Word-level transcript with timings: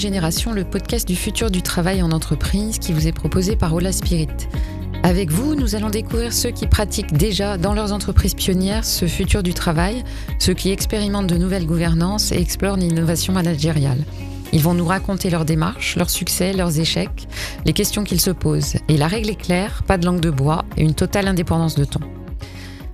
génération, 0.00 0.52
le 0.52 0.64
podcast 0.64 1.06
du 1.06 1.14
futur 1.14 1.50
du 1.50 1.60
travail 1.60 2.02
en 2.02 2.10
entreprise 2.10 2.78
qui 2.78 2.92
vous 2.94 3.06
est 3.06 3.12
proposé 3.12 3.54
par 3.54 3.74
Ola 3.74 3.92
Spirit. 3.92 4.28
Avec 5.02 5.30
vous, 5.30 5.54
nous 5.54 5.74
allons 5.74 5.90
découvrir 5.90 6.32
ceux 6.32 6.50
qui 6.50 6.66
pratiquent 6.66 7.12
déjà 7.12 7.58
dans 7.58 7.74
leurs 7.74 7.92
entreprises 7.92 8.34
pionnières 8.34 8.86
ce 8.86 9.06
futur 9.06 9.42
du 9.42 9.52
travail, 9.52 10.02
ceux 10.38 10.54
qui 10.54 10.70
expérimentent 10.70 11.26
de 11.26 11.36
nouvelles 11.36 11.66
gouvernances 11.66 12.32
et 12.32 12.40
explorent 12.40 12.78
l'innovation 12.78 13.34
managériale. 13.34 14.02
Ils 14.52 14.62
vont 14.62 14.74
nous 14.74 14.86
raconter 14.86 15.28
leurs 15.28 15.44
démarches, 15.44 15.96
leurs 15.96 16.10
succès, 16.10 16.54
leurs 16.54 16.80
échecs, 16.80 17.28
les 17.66 17.74
questions 17.74 18.02
qu'ils 18.02 18.22
se 18.22 18.30
posent. 18.30 18.76
Et 18.88 18.96
la 18.96 19.06
règle 19.06 19.28
est 19.28 19.40
claire, 19.40 19.82
pas 19.86 19.98
de 19.98 20.06
langue 20.06 20.20
de 20.20 20.30
bois 20.30 20.64
et 20.78 20.82
une 20.82 20.94
totale 20.94 21.28
indépendance 21.28 21.74
de 21.74 21.84
ton. 21.84 22.00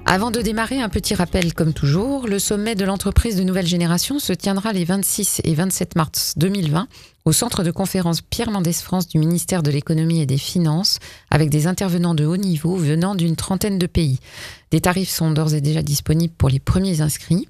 Avant 0.09 0.31
de 0.31 0.41
démarrer, 0.41 0.81
un 0.81 0.89
petit 0.89 1.17
rappel 1.17 1.53
comme 1.53 1.73
toujours, 1.73 2.29
le 2.29 2.39
sommet 2.39 2.77
de 2.77 2.85
l'entreprise 2.85 3.35
de 3.35 3.43
nouvelle 3.43 3.67
génération 3.67 4.21
se 4.21 4.33
tiendra 4.33 4.73
les 4.73 4.85
26 4.85 5.41
et 5.43 5.53
27 5.53 5.97
mars 5.97 6.35
2020 6.37 6.87
au 7.25 7.33
centre 7.33 7.65
de 7.65 7.73
conférence 7.73 8.21
Pierre 8.21 8.53
Mendès 8.53 8.73
France 8.73 9.09
du 9.09 9.19
ministère 9.19 9.65
de 9.65 9.73
l'économie 9.73 10.21
et 10.21 10.27
des 10.27 10.39
finances 10.39 11.01
avec 11.29 11.51
des 11.51 11.67
intervenants 11.67 12.15
de 12.15 12.25
haut 12.25 12.37
niveau 12.37 12.77
venant 12.77 13.17
d'une 13.17 13.35
trentaine 13.35 13.81
de 13.81 13.87
pays. 13.87 14.21
Des 14.71 14.81
tarifs 14.81 15.11
sont 15.11 15.33
d'ores 15.33 15.55
et 15.55 15.61
déjà 15.61 15.83
disponibles 15.83 16.35
pour 16.39 16.51
les 16.51 16.61
premiers 16.61 17.01
inscrits 17.01 17.49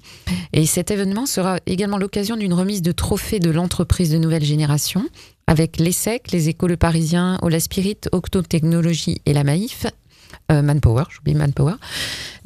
et 0.51 0.65
cet 0.65 0.89
événement 0.89 1.27
sera 1.27 1.59
également 1.67 1.99
l'occasion 1.99 2.37
d'une 2.37 2.55
remise 2.55 2.81
de 2.81 2.91
trophées 2.91 3.39
de 3.39 3.51
l'entreprise 3.51 4.09
de 4.09 4.17
nouvelle 4.17 4.43
génération 4.43 5.05
avec 5.45 5.77
l'ESSEC, 5.77 6.31
les 6.31 6.49
écoles 6.49 6.75
parisiens, 6.75 7.37
Ola 7.43 7.59
Spirit, 7.59 7.99
Octo 8.11 8.41
et 8.51 9.33
la 9.33 9.43
Maïf 9.43 9.85
euh, 10.51 10.61
Manpower, 10.61 11.03
j'oublie 11.09 11.35
Manpower, 11.35 11.73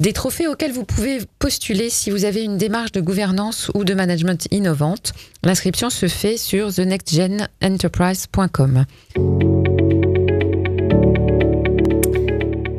des 0.00 0.12
trophées 0.12 0.48
auxquels 0.48 0.72
vous 0.72 0.84
pouvez 0.84 1.20
postuler 1.38 1.90
si 1.90 2.10
vous 2.10 2.24
avez 2.24 2.42
une 2.42 2.58
démarche 2.58 2.90
de 2.92 3.00
gouvernance 3.00 3.70
ou 3.74 3.84
de 3.84 3.94
management 3.94 4.48
innovante. 4.50 5.12
L'inscription 5.44 5.90
se 5.90 6.08
fait 6.08 6.36
sur 6.36 6.74
thenextgenenterprise.com. 6.74 8.86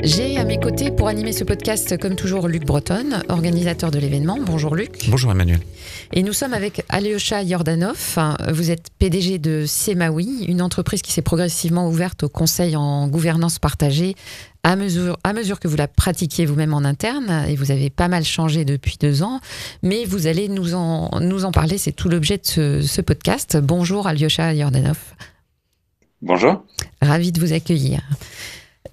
J'ai 0.05 0.37
à 0.37 0.43
mes 0.43 0.59
côtés 0.59 0.91
pour 0.91 1.07
animer 1.07 1.31
ce 1.31 1.45
podcast, 1.45 1.97
comme 1.97 2.17
toujours, 2.17 2.49
Luc 2.49 2.65
Breton, 2.65 3.21
organisateur 3.29 3.89
de 3.89 3.99
l'événement. 3.99 4.37
Bonjour 4.37 4.75
Luc. 4.75 5.07
Bonjour 5.07 5.31
Emmanuel. 5.31 5.61
Et 6.11 6.23
nous 6.23 6.33
sommes 6.33 6.53
avec 6.53 6.83
Alyosha 6.89 7.41
Yordanov. 7.41 8.17
Vous 8.51 8.69
êtes 8.69 8.89
PDG 8.99 9.37
de 9.37 9.63
Semawi, 9.65 10.43
une 10.49 10.61
entreprise 10.61 11.01
qui 11.01 11.13
s'est 11.13 11.21
progressivement 11.21 11.87
ouverte 11.87 12.23
au 12.23 12.29
conseil 12.29 12.75
en 12.75 13.07
gouvernance 13.07 13.59
partagée 13.59 14.15
à 14.63 14.75
mesure, 14.75 15.17
à 15.23 15.33
mesure 15.33 15.59
que 15.59 15.67
vous 15.67 15.75
la 15.75 15.87
pratiquiez 15.87 16.45
vous-même 16.45 16.73
en 16.73 16.83
interne, 16.83 17.45
et 17.47 17.55
vous 17.55 17.71
avez 17.71 17.89
pas 17.89 18.07
mal 18.07 18.23
changé 18.23 18.65
depuis 18.65 18.97
deux 18.99 19.21
ans, 19.21 19.39
mais 19.81 20.05
vous 20.05 20.27
allez 20.27 20.47
nous 20.47 20.73
en, 20.73 21.19
nous 21.19 21.45
en 21.45 21.51
parler, 21.51 21.77
c'est 21.77 21.91
tout 21.91 22.09
l'objet 22.09 22.37
de 22.37 22.45
ce, 22.45 22.81
ce, 22.81 23.01
podcast. 23.01 23.57
Bonjour 23.57 24.07
Alyosha 24.07 24.53
Yordanov. 24.53 24.97
Bonjour. 26.21 26.63
Ravi 27.01 27.33
de 27.33 27.39
vous 27.39 27.51
accueillir. 27.51 28.01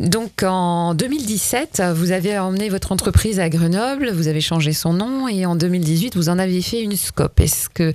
Donc 0.01 0.43
en 0.43 0.95
2017, 0.95 1.83
vous 1.95 2.11
avez 2.11 2.39
emmené 2.39 2.71
votre 2.71 2.91
entreprise 2.91 3.39
à 3.39 3.51
Grenoble, 3.51 4.11
vous 4.11 4.29
avez 4.29 4.41
changé 4.41 4.73
son 4.73 4.95
nom 4.95 5.29
et 5.29 5.45
en 5.45 5.57
2018, 5.57 6.17
vous 6.17 6.31
en 6.31 6.39
avez 6.39 6.63
fait 6.63 6.83
une 6.83 6.97
scope. 6.97 7.39
Est-ce 7.39 7.69
que 7.69 7.93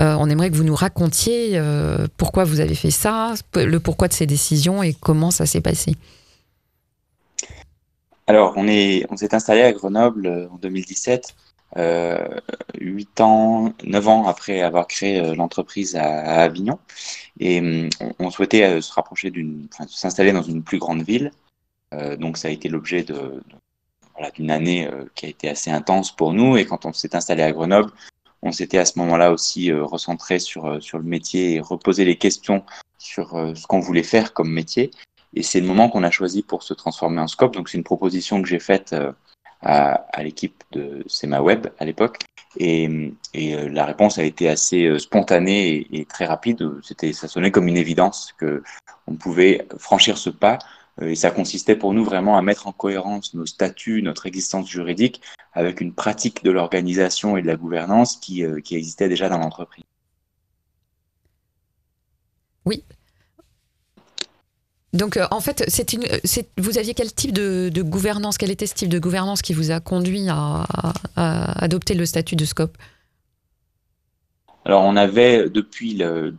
euh, 0.00 0.16
on 0.18 0.28
aimerait 0.28 0.50
que 0.50 0.56
vous 0.56 0.64
nous 0.64 0.74
racontiez 0.74 1.50
euh, 1.54 2.08
pourquoi 2.16 2.44
vous 2.44 2.58
avez 2.58 2.74
fait 2.74 2.90
ça, 2.90 3.34
le 3.54 3.78
pourquoi 3.78 4.08
de 4.08 4.12
ces 4.12 4.26
décisions 4.26 4.82
et 4.82 4.92
comment 4.92 5.30
ça 5.30 5.46
s'est 5.46 5.60
passé? 5.60 5.94
Alors, 8.26 8.54
on 8.56 8.66
est, 8.66 9.06
on 9.10 9.16
s'est 9.16 9.34
installé 9.34 9.62
à 9.62 9.72
Grenoble 9.72 10.26
euh, 10.26 10.48
en 10.50 10.56
2017, 10.56 11.34
euh, 11.76 12.40
8 12.80 13.20
ans, 13.20 13.74
9 13.84 14.08
ans 14.08 14.26
après 14.28 14.62
avoir 14.62 14.86
créé 14.86 15.20
euh, 15.20 15.34
l'entreprise 15.34 15.96
à, 15.96 16.42
Avignon. 16.42 16.78
Et 17.40 17.60
hum, 17.60 17.88
on, 18.18 18.30
souhaitait 18.30 18.64
euh, 18.64 18.80
se 18.80 18.92
rapprocher 18.92 19.30
d'une, 19.30 19.68
enfin, 19.72 19.86
s'installer 19.88 20.32
dans 20.32 20.42
une 20.42 20.62
plus 20.62 20.78
grande 20.78 21.02
ville. 21.02 21.32
Donc, 22.18 22.36
ça 22.36 22.48
a 22.48 22.50
été 22.50 22.68
l'objet 22.68 23.04
de, 23.04 23.14
de 23.14 23.42
voilà, 24.14 24.30
d'une 24.32 24.50
année 24.50 24.90
qui 25.14 25.24
a 25.24 25.28
été 25.30 25.48
assez 25.48 25.70
intense 25.70 26.14
pour 26.14 26.34
nous. 26.34 26.58
Et 26.58 26.66
quand 26.66 26.84
on 26.84 26.92
s'est 26.92 27.16
installé 27.16 27.42
à 27.42 27.52
Grenoble, 27.52 27.90
on 28.42 28.52
s'était 28.52 28.76
à 28.76 28.84
ce 28.84 28.98
moment-là 28.98 29.32
aussi 29.32 29.72
recentré 29.72 30.38
sur, 30.38 30.82
sur 30.82 30.98
le 30.98 31.04
métier 31.04 31.54
et 31.54 31.60
reposé 31.60 32.04
les 32.04 32.18
questions 32.18 32.64
sur 32.98 33.30
ce 33.54 33.66
qu'on 33.66 33.80
voulait 33.80 34.02
faire 34.02 34.34
comme 34.34 34.52
métier. 34.52 34.90
Et 35.36 35.42
c'est 35.42 35.60
le 35.60 35.66
moment 35.66 35.90
qu'on 35.90 36.02
a 36.02 36.10
choisi 36.10 36.42
pour 36.42 36.62
se 36.62 36.72
transformer 36.72 37.20
en 37.20 37.28
scope. 37.28 37.54
Donc 37.54 37.68
c'est 37.68 37.76
une 37.76 37.84
proposition 37.84 38.40
que 38.40 38.48
j'ai 38.48 38.58
faite 38.58 38.94
euh, 38.94 39.12
à, 39.60 40.22
l'équipe 40.22 40.64
de 40.72 41.04
SemaWeb 41.06 41.68
à 41.78 41.84
l'époque. 41.84 42.18
Et, 42.58 42.88
euh, 43.36 43.68
la 43.68 43.84
réponse 43.84 44.16
a 44.18 44.24
été 44.24 44.48
assez 44.48 44.86
euh, 44.86 44.98
spontanée 44.98 45.86
et, 45.92 46.06
très 46.06 46.24
rapide. 46.24 46.66
C'était, 46.82 47.12
ça 47.12 47.28
sonnait 47.28 47.50
comme 47.50 47.68
une 47.68 47.76
évidence 47.76 48.34
que 48.38 48.62
on 49.06 49.14
pouvait 49.14 49.68
franchir 49.78 50.16
ce 50.16 50.30
pas. 50.30 50.58
Et 51.02 51.14
ça 51.14 51.30
consistait 51.30 51.76
pour 51.76 51.92
nous 51.92 52.04
vraiment 52.04 52.38
à 52.38 52.42
mettre 52.42 52.66
en 52.66 52.72
cohérence 52.72 53.34
nos 53.34 53.44
statuts, 53.44 54.00
notre 54.00 54.24
existence 54.24 54.66
juridique 54.66 55.20
avec 55.52 55.82
une 55.82 55.92
pratique 55.92 56.42
de 56.42 56.50
l'organisation 56.50 57.36
et 57.36 57.42
de 57.42 57.46
la 57.46 57.56
gouvernance 57.56 58.16
qui 58.16 58.42
existait 58.42 59.10
déjà 59.10 59.28
dans 59.28 59.36
l'entreprise. 59.36 59.84
Oui, 62.64 62.82
donc, 64.96 65.16
euh, 65.16 65.26
en 65.30 65.40
fait, 65.40 65.64
une, 65.92 66.04
vous 66.58 66.78
aviez 66.78 66.94
quel 66.94 67.12
type 67.12 67.32
de, 67.32 67.82
gouvernance 67.82 68.38
Quel 68.38 68.50
était 68.50 68.66
ce 68.66 68.74
type 68.74 68.88
de 68.88 68.98
gouvernance 68.98 69.42
qui 69.42 69.54
vous 69.54 69.70
a 69.70 69.80
conduit 69.80 70.26
à, 70.28 70.64
adopter 71.16 71.94
le 71.94 72.06
statut 72.06 72.36
de 72.36 72.44
scope? 72.44 72.76
Alors, 74.64 74.82
on 74.82 74.96
avait, 74.96 75.48
depuis 75.48 75.94
le, 75.94 76.36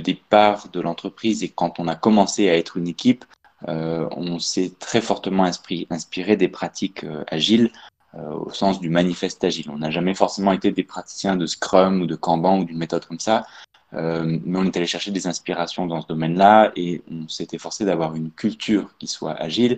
départ 0.00 0.68
de 0.68 0.80
l'entreprise 0.80 1.42
et 1.42 1.48
quand 1.48 1.78
on 1.78 1.88
a 1.88 1.94
commencé 1.94 2.48
à 2.48 2.56
être 2.56 2.76
une 2.76 2.88
équipe, 2.88 3.24
euh, 3.68 4.08
on 4.12 4.38
s'est 4.38 4.72
très 4.78 5.00
fortement 5.00 5.44
inspiré, 5.44 6.36
des 6.36 6.48
pratiques 6.48 7.04
euh, 7.04 7.24
agiles 7.28 7.70
euh, 8.14 8.32
au 8.32 8.50
sens 8.50 8.80
du 8.80 8.88
manifeste 8.88 9.44
agile. 9.44 9.70
On 9.70 9.78
n'a 9.78 9.90
jamais 9.90 10.14
forcément 10.14 10.52
été 10.52 10.72
des 10.72 10.82
praticiens 10.82 11.36
de 11.36 11.46
Scrum 11.46 12.00
ou 12.00 12.06
de 12.06 12.16
Kanban 12.16 12.58
ou 12.58 12.64
d'une 12.64 12.78
méthode 12.78 13.04
comme 13.04 13.20
ça. 13.20 13.46
Euh, 13.94 14.38
mais 14.44 14.58
on 14.58 14.64
est 14.64 14.76
allé 14.76 14.86
chercher 14.86 15.10
des 15.10 15.26
inspirations 15.26 15.86
dans 15.86 16.00
ce 16.00 16.06
domaine-là 16.06 16.72
et 16.76 17.02
on 17.10 17.28
s'est 17.28 17.48
efforcé 17.52 17.84
d'avoir 17.84 18.14
une 18.14 18.30
culture 18.30 18.94
qui 18.98 19.06
soit 19.06 19.34
agile, 19.34 19.76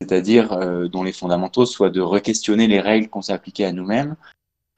c'est-à-dire 0.00 0.52
euh, 0.52 0.88
dont 0.88 1.02
les 1.02 1.12
fondamentaux 1.12 1.66
soient 1.66 1.90
de 1.90 2.00
re-questionner 2.00 2.68
les 2.68 2.80
règles 2.80 3.08
qu'on 3.08 3.22
s'est 3.22 3.32
appliquées 3.32 3.64
à 3.64 3.72
nous-mêmes 3.72 4.16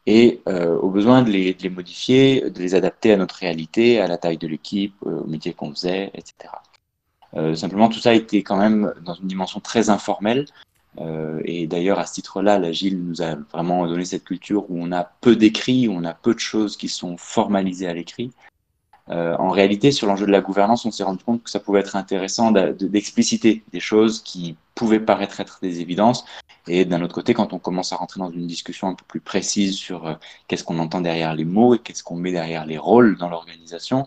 et 0.06 0.40
euh, 0.48 0.76
au 0.78 0.90
besoin 0.90 1.22
de 1.22 1.30
les, 1.30 1.56
modifier, 1.68 2.50
de 2.50 2.58
les 2.58 2.74
adapter 2.74 3.12
à 3.12 3.16
notre 3.16 3.36
réalité, 3.36 4.00
à 4.00 4.06
la 4.06 4.16
taille 4.16 4.38
de 4.38 4.48
l'équipe, 4.48 4.94
au 5.02 5.26
métier 5.26 5.52
qu'on 5.52 5.70
faisait, 5.72 6.10
etc. 6.14 6.52
Simplement, 7.54 7.88
tout 7.88 7.98
ça 7.98 8.10
a 8.10 8.12
été 8.12 8.42
quand 8.42 8.58
même 8.58 8.92
dans 9.06 9.14
une 9.14 9.26
dimension 9.26 9.58
très 9.58 9.88
informelle. 9.88 10.44
Et 11.46 11.66
d'ailleurs, 11.66 11.98
à 11.98 12.04
ce 12.04 12.12
titre-là, 12.12 12.58
l'agile 12.58 13.02
nous 13.02 13.22
a 13.22 13.36
vraiment 13.54 13.86
donné 13.86 14.04
cette 14.04 14.24
culture 14.24 14.70
où 14.70 14.78
on 14.78 14.92
a 14.92 15.04
peu 15.22 15.34
d'écrits, 15.34 15.88
où 15.88 15.92
on 15.92 16.04
a 16.04 16.12
peu 16.12 16.34
de 16.34 16.40
choses 16.40 16.76
qui 16.76 16.90
sont 16.90 17.16
formalisées 17.16 17.86
à 17.86 17.94
l'écrit. 17.94 18.32
Euh, 19.10 19.36
en 19.38 19.50
réalité, 19.50 19.90
sur 19.90 20.06
l'enjeu 20.06 20.26
de 20.26 20.30
la 20.30 20.40
gouvernance, 20.40 20.84
on 20.86 20.90
s'est 20.90 21.02
rendu 21.02 21.24
compte 21.24 21.42
que 21.42 21.50
ça 21.50 21.60
pouvait 21.60 21.80
être 21.80 21.96
intéressant 21.96 22.52
d'expliciter 22.52 23.64
des 23.72 23.80
choses 23.80 24.22
qui 24.22 24.56
pouvaient 24.74 25.00
paraître 25.00 25.40
être 25.40 25.58
des 25.60 25.80
évidences. 25.80 26.24
Et 26.68 26.84
d'un 26.84 27.02
autre 27.02 27.14
côté, 27.14 27.34
quand 27.34 27.52
on 27.52 27.58
commence 27.58 27.92
à 27.92 27.96
rentrer 27.96 28.20
dans 28.20 28.30
une 28.30 28.46
discussion 28.46 28.88
un 28.88 28.94
peu 28.94 29.04
plus 29.06 29.20
précise 29.20 29.74
sur 29.74 30.06
euh, 30.06 30.14
qu'est-ce 30.46 30.62
qu'on 30.62 30.78
entend 30.78 31.00
derrière 31.00 31.34
les 31.34 31.44
mots 31.44 31.74
et 31.74 31.78
qu'est-ce 31.80 32.04
qu'on 32.04 32.16
met 32.16 32.32
derrière 32.32 32.64
les 32.64 32.78
rôles 32.78 33.16
dans 33.18 33.28
l'organisation, 33.28 34.06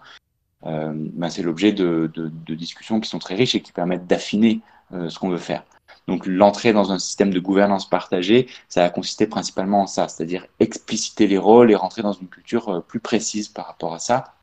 euh, 0.66 0.94
ben 0.94 1.30
c'est 1.30 1.44
l'objet 1.44 1.74
de, 1.74 2.10
discussions 2.48 3.02
qui 3.02 3.10
sont 3.10 3.20
très 3.20 3.36
riches 3.36 3.56
et 3.56 3.62
qui 3.62 3.74
permettent 3.74 4.08
d'affiner 4.08 4.62
ce 5.10 5.18
qu'on 5.18 5.30
veut 5.30 5.38
faire. 5.38 5.64
Donc 6.08 6.28
l'entrée 6.28 6.72
dans 6.72 6.92
un 6.92 7.00
système 7.00 7.34
de 7.34 7.40
gouvernance 7.40 7.90
partagée, 7.90 8.48
ça 8.70 8.86
a 8.86 8.90
consisté 8.90 9.26
principalement 9.26 9.82
en 9.82 9.88
ça, 9.88 10.08
c'est-à-dire 10.08 10.46
expliciter 10.60 11.26
les 11.26 11.40
rôles 11.40 11.72
et 11.72 11.76
rentrer 11.76 12.04
dans 12.04 12.14
une 12.14 12.28
culture 12.28 12.84
plus 12.88 13.00
précise 13.00 13.50
par 13.50 13.66
rapport 13.66 13.96
à 13.96 14.00
ça 14.00 14.35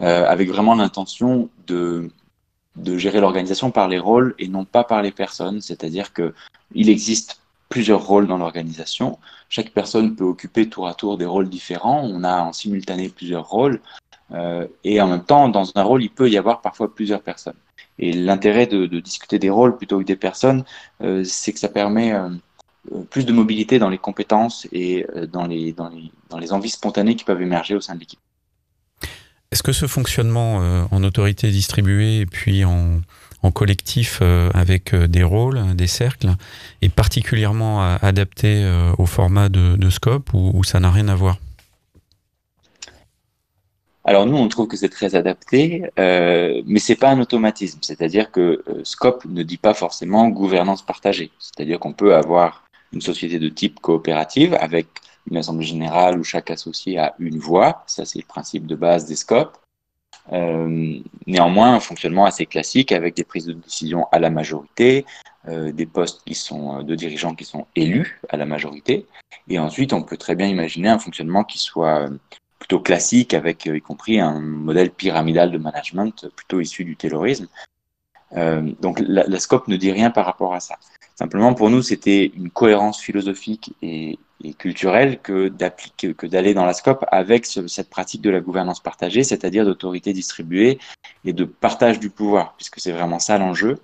avec 0.00 0.48
vraiment 0.48 0.74
l'intention 0.74 1.48
de, 1.66 2.10
gérer 2.96 3.20
l'organisation 3.20 3.70
par 3.70 3.88
les 3.88 3.98
rôles 3.98 4.34
et 4.38 4.48
non 4.48 4.64
pas 4.64 4.84
par 4.84 5.02
les 5.02 5.12
personnes. 5.12 5.60
C'est-à-dire 5.60 6.12
que 6.12 6.34
il 6.74 6.90
existe 6.90 7.40
plusieurs 7.68 8.04
rôles 8.04 8.26
dans 8.26 8.38
l'organisation. 8.38 9.18
Chaque 9.48 9.70
personne 9.70 10.14
peut 10.14 10.24
occuper 10.24 10.68
tour 10.68 10.86
à 10.86 10.94
tour 10.94 11.18
des 11.18 11.24
rôles 11.24 11.48
différents. 11.48 12.02
On 12.04 12.24
a 12.24 12.42
en 12.42 12.52
simultané 12.52 13.08
plusieurs 13.08 13.48
rôles. 13.48 13.80
Euh, 14.32 14.66
et 14.84 15.00
en 15.00 15.08
même 15.08 15.24
temps, 15.24 15.48
dans 15.48 15.70
un 15.74 15.82
rôle, 15.82 16.02
il 16.02 16.10
peut 16.10 16.28
y 16.28 16.36
avoir 16.36 16.60
parfois 16.60 16.94
plusieurs 16.94 17.22
personnes. 17.22 17.56
Et 17.98 18.12
l'intérêt 18.12 18.66
de, 18.66 18.86
discuter 19.00 19.38
des 19.38 19.50
rôles 19.50 19.76
plutôt 19.76 19.98
que 19.98 20.04
des 20.04 20.16
personnes, 20.16 20.64
euh, 21.02 21.24
c'est 21.24 21.52
que 21.52 21.58
ça 21.58 21.68
permet 21.68 22.12
euh, 22.12 22.28
plus 23.10 23.24
de 23.24 23.32
mobilité 23.32 23.78
dans 23.78 23.88
les 23.88 23.98
compétences 23.98 24.66
et 24.72 25.06
euh, 25.16 25.26
dans 25.26 25.46
les, 25.46 25.72
dans, 25.72 25.88
les, 25.88 26.10
dans 26.28 26.38
les 26.38 26.52
envies 26.52 26.70
spontanées 26.70 27.16
qui 27.16 27.24
peuvent 27.24 27.40
émerger 27.40 27.74
au 27.74 27.80
sein 27.80 27.94
de 27.94 28.00
l'équipe. 28.00 28.20
Est-ce 29.52 29.62
que 29.62 29.72
ce 29.72 29.86
fonctionnement 29.86 30.60
euh, 30.60 30.84
en 30.90 31.04
autorité 31.04 31.50
distribuée 31.50 32.20
et 32.20 32.26
puis 32.26 32.64
en, 32.64 33.00
collectif 33.54 34.18
euh, 34.22 34.50
avec 34.54 34.92
euh, 34.92 35.06
des 35.06 35.22
rôles, 35.22 35.76
des 35.76 35.86
cercles, 35.86 36.30
est 36.82 36.88
particulièrement 36.88 37.80
adapté 38.02 38.68
au 38.98 39.06
format 39.06 39.48
de, 39.48 39.88
scope 39.88 40.30
ou, 40.34 40.64
ça 40.64 40.80
n'a 40.80 40.90
rien 40.90 41.06
à 41.06 41.14
voir? 41.14 41.38
Alors 44.02 44.26
nous, 44.26 44.36
on 44.36 44.48
trouve 44.48 44.66
que 44.66 44.76
c'est 44.76 44.88
très 44.88 45.14
adapté, 45.14 45.82
mais 45.96 46.78
c'est 46.78 46.96
pas 46.96 47.10
un 47.10 47.20
automatisme. 47.20 47.78
C'est-à-dire 47.82 48.32
que 48.32 48.64
Scope 48.82 49.24
ne 49.26 49.44
dit 49.44 49.58
pas 49.58 49.74
forcément 49.74 50.28
gouvernance 50.28 50.84
partagée. 50.84 51.30
C'est-à-dire 51.38 51.78
qu'on 51.78 51.92
peut 51.92 52.16
avoir 52.16 52.64
une 52.92 53.00
société 53.00 53.38
de 53.38 53.48
type 53.48 53.80
coopérative 53.80 54.56
avec 54.60 54.88
une 55.30 55.36
assemblée 55.36 55.66
générale 55.66 56.18
où 56.18 56.24
chaque 56.24 56.50
associé 56.50 56.98
a 56.98 57.14
une 57.18 57.38
voix. 57.38 57.84
Ça, 57.86 58.04
c'est 58.04 58.18
le 58.18 58.26
principe 58.26 58.66
de 58.66 58.74
base 58.74 59.06
des 59.06 59.16
Scopes. 59.16 59.58
Euh, 60.32 60.98
néanmoins, 61.26 61.74
un 61.74 61.80
fonctionnement 61.80 62.24
assez 62.24 62.46
classique 62.46 62.92
avec 62.92 63.14
des 63.14 63.24
prises 63.24 63.46
de 63.46 63.52
décision 63.52 64.06
à 64.10 64.18
la 64.18 64.30
majorité, 64.30 65.06
euh, 65.48 65.70
des 65.70 65.86
postes 65.86 66.22
qui 66.24 66.34
sont 66.34 66.78
euh, 66.78 66.82
de 66.82 66.94
dirigeants 66.96 67.34
qui 67.34 67.44
sont 67.44 67.66
élus 67.76 68.20
à 68.28 68.36
la 68.36 68.46
majorité, 68.46 69.06
et 69.48 69.60
ensuite 69.60 69.92
on 69.92 70.02
peut 70.02 70.16
très 70.16 70.34
bien 70.34 70.48
imaginer 70.48 70.88
un 70.88 70.98
fonctionnement 70.98 71.44
qui 71.44 71.58
soit 71.58 72.08
plutôt 72.58 72.80
classique, 72.80 73.34
avec 73.34 73.66
y 73.66 73.80
compris 73.80 74.18
un 74.18 74.40
modèle 74.40 74.90
pyramidal 74.90 75.52
de 75.52 75.58
management 75.58 76.28
plutôt 76.34 76.58
issu 76.58 76.84
du 76.84 76.96
taylorisme. 76.96 77.46
Euh, 78.32 78.72
donc 78.80 78.98
la, 79.00 79.24
la, 79.26 79.38
scope 79.38 79.68
ne 79.68 79.76
dit 79.76 79.92
rien 79.92 80.10
par 80.10 80.26
rapport 80.26 80.54
à 80.54 80.60
ça. 80.60 80.76
Simplement 81.14 81.54
pour 81.54 81.70
nous, 81.70 81.82
c'était 81.82 82.32
une 82.34 82.50
cohérence 82.50 83.00
philosophique 83.00 83.74
et, 83.82 84.18
et 84.44 84.54
culturelle 84.54 85.18
que 85.20 85.48
d'appliquer, 85.48 86.14
que 86.14 86.26
d'aller 86.26 86.54
dans 86.54 86.66
la 86.66 86.74
scope 86.74 87.04
avec 87.10 87.46
ce, 87.46 87.66
cette 87.66 87.88
pratique 87.88 88.22
de 88.22 88.30
la 88.30 88.40
gouvernance 88.40 88.80
partagée, 88.80 89.24
c'est-à-dire 89.24 89.64
d'autorité 89.64 90.12
distribuée 90.12 90.78
et 91.24 91.32
de 91.32 91.44
partage 91.44 91.98
du 91.98 92.10
pouvoir, 92.10 92.54
puisque 92.56 92.80
c'est 92.80 92.92
vraiment 92.92 93.18
ça 93.18 93.38
l'enjeu. 93.38 93.78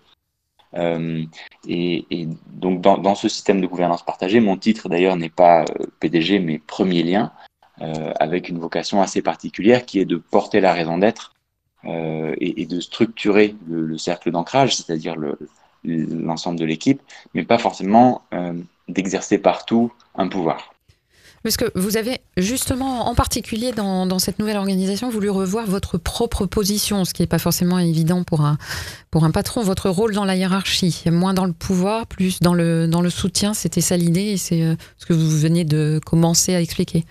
Euh, 0.74 1.24
et, 1.68 2.28
donc 2.46 2.80
dans, 2.80 3.14
ce 3.14 3.28
système 3.28 3.60
de 3.60 3.66
gouvernance 3.66 4.04
partagée, 4.04 4.40
mon 4.40 4.56
titre 4.56 4.88
d'ailleurs 4.88 5.16
n'est 5.16 5.28
pas 5.28 5.62
euh, 5.62 5.86
PDG 6.00 6.38
mais 6.38 6.58
premier 6.58 7.02
lien, 7.02 7.32
euh, 7.80 8.12
avec 8.18 8.48
une 8.48 8.58
vocation 8.58 9.02
assez 9.02 9.22
particulière 9.22 9.84
qui 9.84 10.00
est 10.00 10.04
de 10.04 10.16
porter 10.16 10.60
la 10.60 10.72
raison 10.72 10.98
d'être 10.98 11.34
et, 11.84 12.64
de 12.66 12.78
structurer 12.78 13.56
le, 13.66 13.84
le 13.84 13.98
cercle 13.98 14.30
d'ancrage, 14.30 14.76
c'est-à-dire 14.76 15.16
l'ensemble 15.82 16.56
de 16.56 16.64
l'équipe, 16.64 17.02
mais 17.34 17.42
pas 17.42 17.58
forcément 17.58 18.22
d'exercer 18.88 19.38
partout 19.38 19.92
un 20.14 20.28
pouvoir. 20.28 20.72
Parce 21.42 21.56
que 21.56 21.64
vous 21.74 21.96
avez 21.96 22.20
justement, 22.36 23.08
en 23.08 23.14
particulier 23.14 23.72
dans, 23.72 24.18
cette 24.18 24.38
nouvelle 24.38 24.56
organisation, 24.56 25.10
voulu 25.10 25.28
revoir 25.28 25.66
votre 25.66 25.98
propre 25.98 26.46
position, 26.46 27.04
ce 27.04 27.12
qui 27.12 27.22
n'est 27.22 27.26
pas 27.26 27.40
forcément 27.40 27.78
évident 27.80 28.22
pour 28.22 28.42
un, 28.42 28.58
pour 29.10 29.24
un 29.24 29.32
patron. 29.32 29.62
Votre 29.62 29.90
rôle 29.90 30.14
dans 30.14 30.24
la 30.24 30.36
hiérarchie, 30.36 31.02
moins 31.06 31.34
dans 31.34 31.44
le 31.44 31.52
pouvoir, 31.52 32.06
plus 32.06 32.38
dans 32.40 32.54
le, 32.54 32.86
dans 32.86 33.00
le 33.00 33.10
soutien, 33.10 33.54
c'était 33.54 33.80
ça 33.80 33.96
l'idée 33.96 34.20
et 34.20 34.36
c'est 34.36 34.62
euh, 34.62 34.76
ce 34.98 35.06
que 35.06 35.12
vous 35.12 35.28
venez 35.28 35.64
de 35.64 36.00
commencer 36.04 36.54
à 36.54 36.60
expliquer. 36.60 37.04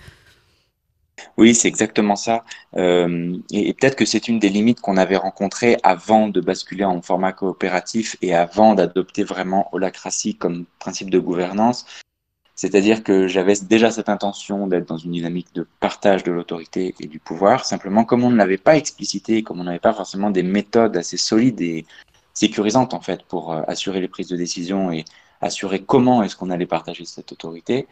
Oui, 1.36 1.54
c'est 1.54 1.68
exactement 1.68 2.16
ça. 2.16 2.44
Euh, 2.76 3.36
et, 3.50 3.72
peut-être 3.74 3.96
que 3.96 4.04
c'est 4.04 4.28
une 4.28 4.38
des 4.38 4.48
limites 4.48 4.80
qu'on 4.80 4.96
avait 4.96 5.16
rencontrées 5.16 5.76
avant 5.82 6.28
de 6.28 6.40
basculer 6.40 6.84
en 6.84 7.00
format 7.02 7.32
coopératif 7.32 8.16
et 8.22 8.34
avant 8.34 8.74
d'adopter 8.74 9.24
vraiment 9.24 9.68
holacratie 9.72 10.36
comme 10.36 10.64
principe 10.78 11.10
de 11.10 11.18
gouvernance. 11.18 11.86
C'est-à-dire 12.54 13.02
que 13.02 13.26
j'avais 13.26 13.54
déjà 13.62 13.90
cette 13.90 14.08
intention 14.08 14.66
d'être 14.66 14.86
dans 14.86 14.98
une 14.98 15.12
dynamique 15.12 15.54
de 15.54 15.66
partage 15.80 16.22
de 16.22 16.30
l'autorité 16.30 16.94
et 17.00 17.06
du 17.06 17.18
pouvoir. 17.18 17.64
Simplement, 17.64 18.04
comme 18.04 18.24
on 18.24 18.30
ne 18.30 18.36
l'avait 18.36 18.58
pas 18.58 18.76
explicité, 18.76 19.42
comme 19.42 19.60
on 19.60 19.64
n'avait 19.64 19.78
pas 19.78 19.94
forcément 19.94 20.30
des 20.30 20.42
méthodes 20.42 20.96
assez 20.96 21.16
solides 21.16 21.60
et 21.60 21.86
sécurisantes 22.34 22.94
en 22.94 23.00
fait 23.00 23.22
pour 23.24 23.52
euh, 23.52 23.62
assurer 23.66 24.00
les 24.00 24.08
prises 24.08 24.28
de 24.28 24.36
décision 24.36 24.92
et 24.92 25.04
assurer 25.40 25.82
comment 25.82 26.22
est-ce 26.22 26.36
qu'on 26.36 26.50
allait 26.50 26.66
partager 26.66 27.04
cette 27.04 27.32
autorité, 27.32 27.86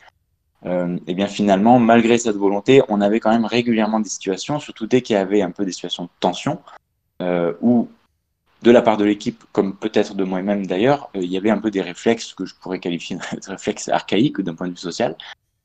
euh, 0.67 0.99
et 1.07 1.15
bien 1.15 1.27
finalement, 1.27 1.79
malgré 1.79 2.19
cette 2.19 2.37
volonté, 2.37 2.83
on 2.89 3.01
avait 3.01 3.21
quand 3.21 3.31
même 3.31 3.47
régulièrement 3.47 4.01
des 4.01 4.09
situations, 4.09 4.59
surtout 4.59 4.87
dès 4.87 5.03
qu'il 5.03 5.15
y 5.15 5.19
avait 5.19 5.43
un 5.43 5.51
peu 5.51 5.65
des 5.65 5.73
situations 5.73 6.05
de 6.05 6.11
tension, 6.21 6.61
euh, 7.23 7.55
où 7.61 7.89
de 8.63 8.71
la 8.71 8.83
part 8.83 8.99
de 8.99 9.05
l'équipe, 9.05 9.43
comme 9.53 9.75
peut-être 9.75 10.15
de 10.15 10.25
moi-même 10.25 10.67
d'ailleurs, 10.67 11.11
euh, 11.17 11.21
il 11.23 11.31
y 11.31 11.39
avait 11.39 11.51
un 11.51 11.59
peu 11.59 11.71
des 11.71 11.81
réflexes 11.81 12.35
que 12.35 12.45
je 12.45 12.55
pourrais 12.55 12.79
qualifier 12.79 13.17
de 13.33 13.51
réflexes 13.51 13.89
archaïques 13.89 14.41
d'un 14.41 14.55
point 14.55 14.67
de 14.67 14.73
vue 14.73 14.79
social, 14.79 15.17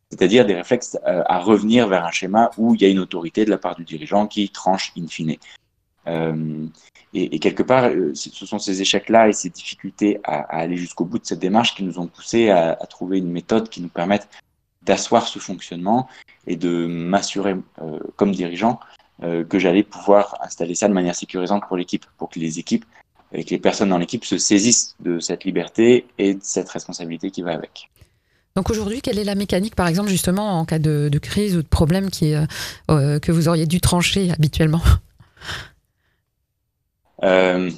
c'est-à-dire 0.09 0.45
des 0.45 0.55
réflexes 0.55 0.97
à 1.03 1.39
revenir 1.39 1.87
vers 1.89 2.05
un 2.05 2.11
schéma 2.11 2.51
où 2.57 2.75
il 2.75 2.81
y 2.81 2.85
a 2.85 2.87
une 2.87 2.99
autorité 2.99 3.43
de 3.43 3.49
la 3.49 3.57
part 3.57 3.75
du 3.75 3.83
dirigeant 3.83 4.27
qui 4.27 4.49
tranche 4.49 4.93
in 4.97 5.07
fine. 5.07 5.35
Et, 7.13 7.35
et, 7.35 7.39
quelque 7.39 7.63
part, 7.63 7.89
ce 8.13 8.45
sont 8.45 8.59
ces 8.59 8.81
échecs-là 8.81 9.29
et 9.29 9.33
ces 9.33 9.49
difficultés 9.49 10.19
à, 10.23 10.41
aller 10.57 10.77
jusqu'au 10.77 11.05
bout 11.05 11.17
de 11.17 11.25
cette 11.25 11.39
démarche 11.39 11.73
qui 11.73 11.83
nous 11.83 11.97
ont 11.97 12.07
poussé 12.07 12.49
à, 12.49 12.73
à 12.73 12.85
trouver 12.85 13.17
une 13.17 13.31
méthode 13.31 13.67
qui 13.67 13.81
nous 13.81 13.89
permette 13.89 14.29
d'asseoir 14.85 15.27
ce 15.27 15.39
fonctionnement 15.39 16.07
et 16.47 16.55
de 16.55 16.85
m'assurer 16.87 17.55
euh, 17.81 17.99
comme 18.15 18.31
dirigeant 18.31 18.79
euh, 19.23 19.43
que 19.43 19.59
j'allais 19.59 19.83
pouvoir 19.83 20.37
installer 20.41 20.75
ça 20.75 20.87
de 20.87 20.93
manière 20.93 21.15
sécurisante 21.15 21.63
pour 21.67 21.77
l'équipe, 21.77 22.05
pour 22.17 22.29
que 22.29 22.39
les 22.39 22.59
équipes 22.59 22.85
et 23.31 23.43
que 23.43 23.49
les 23.49 23.59
personnes 23.59 23.89
dans 23.89 23.97
l'équipe 23.97 24.25
se 24.25 24.37
saisissent 24.37 24.95
de 24.99 25.19
cette 25.19 25.43
liberté 25.43 26.05
et 26.17 26.35
de 26.35 26.41
cette 26.41 26.69
responsabilité 26.69 27.31
qui 27.31 27.41
va 27.41 27.53
avec. 27.53 27.89
Donc 28.55 28.69
aujourd'hui, 28.69 29.01
quelle 29.01 29.19
est 29.19 29.25
la 29.25 29.35
mécanique, 29.35 29.75
par 29.75 29.87
exemple, 29.87 30.09
justement, 30.09 30.59
en 30.59 30.65
cas 30.65 30.79
de, 30.79 31.09
de 31.11 31.19
crise 31.19 31.57
ou 31.57 31.61
de 31.61 31.67
problème 31.67 32.09
qui, 32.09 32.33
euh, 32.33 33.19
que 33.19 33.31
vous 33.31 33.49
auriez 33.49 33.65
dû 33.65 33.81
trancher 33.81 34.31
habituellement? 34.31 34.81
Euh, 37.23 37.71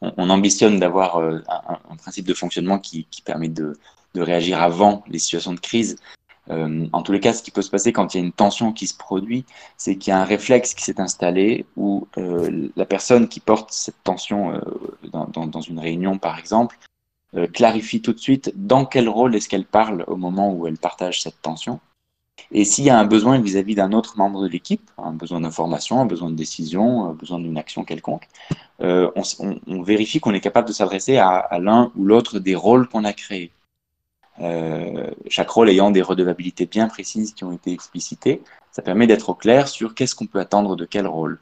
on, 0.00 0.30
ambitionne 0.30 0.78
d'avoir 0.78 1.18
un, 1.18 1.42
un, 1.90 1.96
principe 1.96 2.26
de 2.26 2.34
fonctionnement 2.34 2.78
qui, 2.78 3.06
qui 3.10 3.22
permet 3.22 3.48
de, 3.48 3.78
de, 4.14 4.20
réagir 4.20 4.62
avant 4.62 5.04
les 5.08 5.18
situations 5.18 5.54
de 5.54 5.60
crise. 5.60 5.96
Euh, 6.50 6.86
en 6.92 7.02
tous 7.02 7.12
les 7.12 7.20
cas, 7.20 7.32
ce 7.32 7.42
qui 7.42 7.50
peut 7.50 7.62
se 7.62 7.70
passer 7.70 7.92
quand 7.92 8.14
il 8.14 8.18
y 8.18 8.20
a 8.20 8.24
une 8.24 8.32
tension 8.32 8.72
qui 8.72 8.86
se 8.86 8.96
produit, 8.96 9.44
c'est 9.76 9.96
qu'il 9.96 10.10
y 10.10 10.14
a 10.14 10.20
un 10.20 10.24
réflexe 10.24 10.74
qui 10.74 10.82
s'est 10.84 11.00
installé 11.00 11.66
où 11.76 12.08
euh, 12.16 12.68
la 12.76 12.86
personne 12.86 13.28
qui 13.28 13.40
porte 13.40 13.72
cette 13.72 14.02
tension 14.04 14.54
euh, 14.54 14.60
dans, 15.12 15.60
une 15.60 15.78
réunion, 15.78 16.18
par 16.18 16.38
exemple, 16.38 16.78
clarifie 17.52 18.00
tout 18.00 18.14
de 18.14 18.18
suite 18.18 18.52
dans 18.56 18.86
quel 18.86 19.06
rôle 19.06 19.34
est-ce 19.36 19.50
qu'elle 19.50 19.66
parle 19.66 20.02
au 20.06 20.16
moment 20.16 20.50
où 20.54 20.66
elle 20.66 20.78
partage 20.78 21.20
cette 21.20 21.42
tension. 21.42 21.78
Et 22.52 22.64
s'il 22.64 22.84
y 22.84 22.90
a 22.90 22.98
un 22.98 23.04
besoin 23.04 23.38
vis-à-vis 23.38 23.74
d'un 23.74 23.92
autre 23.92 24.16
membre 24.16 24.42
de 24.42 24.48
l'équipe, 24.48 24.90
un 24.96 25.12
besoin 25.12 25.42
d'information, 25.42 26.00
un 26.00 26.06
besoin 26.06 26.30
de 26.30 26.36
décision, 26.36 27.04
un 27.04 27.12
besoin 27.12 27.38
d'une 27.38 27.58
action 27.58 27.84
quelconque, 27.84 28.28
on, 28.80 29.10
on, 29.40 29.60
on, 29.66 29.82
vérifie 29.82 30.20
qu'on 30.20 30.32
est 30.32 30.40
capable 30.40 30.68
de 30.68 30.72
s'adresser 30.72 31.18
à, 31.18 31.28
à 31.28 31.58
l'un 31.58 31.92
ou 31.96 32.04
l'autre 32.04 32.38
des 32.38 32.54
rôles 32.54 32.88
qu'on 32.88 33.04
a 33.04 33.12
créés. 33.12 33.50
Euh, 34.40 35.10
chaque 35.28 35.50
rôle 35.50 35.68
ayant 35.68 35.90
des 35.90 36.02
redevabilités 36.02 36.66
bien 36.66 36.88
précises 36.88 37.34
qui 37.34 37.44
ont 37.44 37.52
été 37.52 37.72
explicitées, 37.72 38.42
ça 38.70 38.82
permet 38.82 39.06
d'être 39.06 39.30
au 39.30 39.34
clair 39.34 39.68
sur 39.68 39.94
qu'est-ce 39.94 40.14
qu'on 40.14 40.26
peut 40.26 40.38
attendre 40.38 40.76
de 40.76 40.84
quel 40.84 41.06
rôle. 41.06 41.38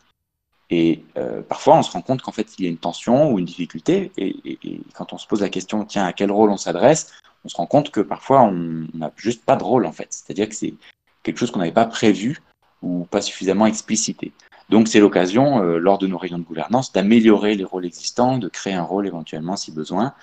Et 0.70 1.04
euh, 1.16 1.42
parfois, 1.42 1.76
on 1.76 1.82
se 1.82 1.92
rend 1.92 2.02
compte 2.02 2.22
qu'en 2.22 2.32
fait, 2.32 2.58
il 2.58 2.64
y 2.64 2.68
a 2.68 2.70
une 2.70 2.78
tension 2.78 3.30
ou 3.30 3.38
une 3.38 3.44
difficulté, 3.44 4.10
et, 4.16 4.80
quand 4.94 5.12
on 5.12 5.18
se 5.18 5.26
pose 5.26 5.40
la 5.40 5.48
question, 5.48 5.84
tiens, 5.84 6.06
à 6.06 6.12
quel 6.12 6.32
rôle 6.32 6.50
on 6.50 6.56
s'adresse, 6.56 7.12
on 7.44 7.48
se 7.48 7.56
rend 7.56 7.66
compte 7.66 7.90
que 7.90 8.00
parfois, 8.00 8.42
on 8.42 8.86
n'a 8.94 9.12
juste 9.16 9.44
pas 9.44 9.56
de 9.56 9.62
rôle, 9.62 9.86
en 9.86 9.92
fait. 9.92 10.08
C'est-à-dire 10.10 10.48
que 10.48 10.54
c'est 10.54 10.74
quelque 11.22 11.38
chose 11.38 11.50
qu'on 11.50 11.60
n'avait 11.60 11.72
pas 11.72 11.86
prévu 11.86 12.42
ou 12.82 13.04
pas 13.04 13.20
suffisamment 13.20 13.66
explicité. 13.66 14.32
Donc, 14.68 14.88
c'est 14.88 14.98
l'occasion, 14.98 15.62
euh, 15.62 15.78
lors 15.78 15.98
de 15.98 16.08
nos 16.08 16.18
réunions 16.18 16.38
de 16.38 16.44
gouvernance, 16.44 16.92
d'améliorer 16.92 17.54
les 17.54 17.64
rôles 17.64 17.86
existants, 17.86 18.38
de 18.38 18.48
créer 18.48 18.74
un 18.74 18.82
rôle 18.82 19.06
éventuellement 19.06 19.56
si 19.56 19.70
besoin, 19.70 20.14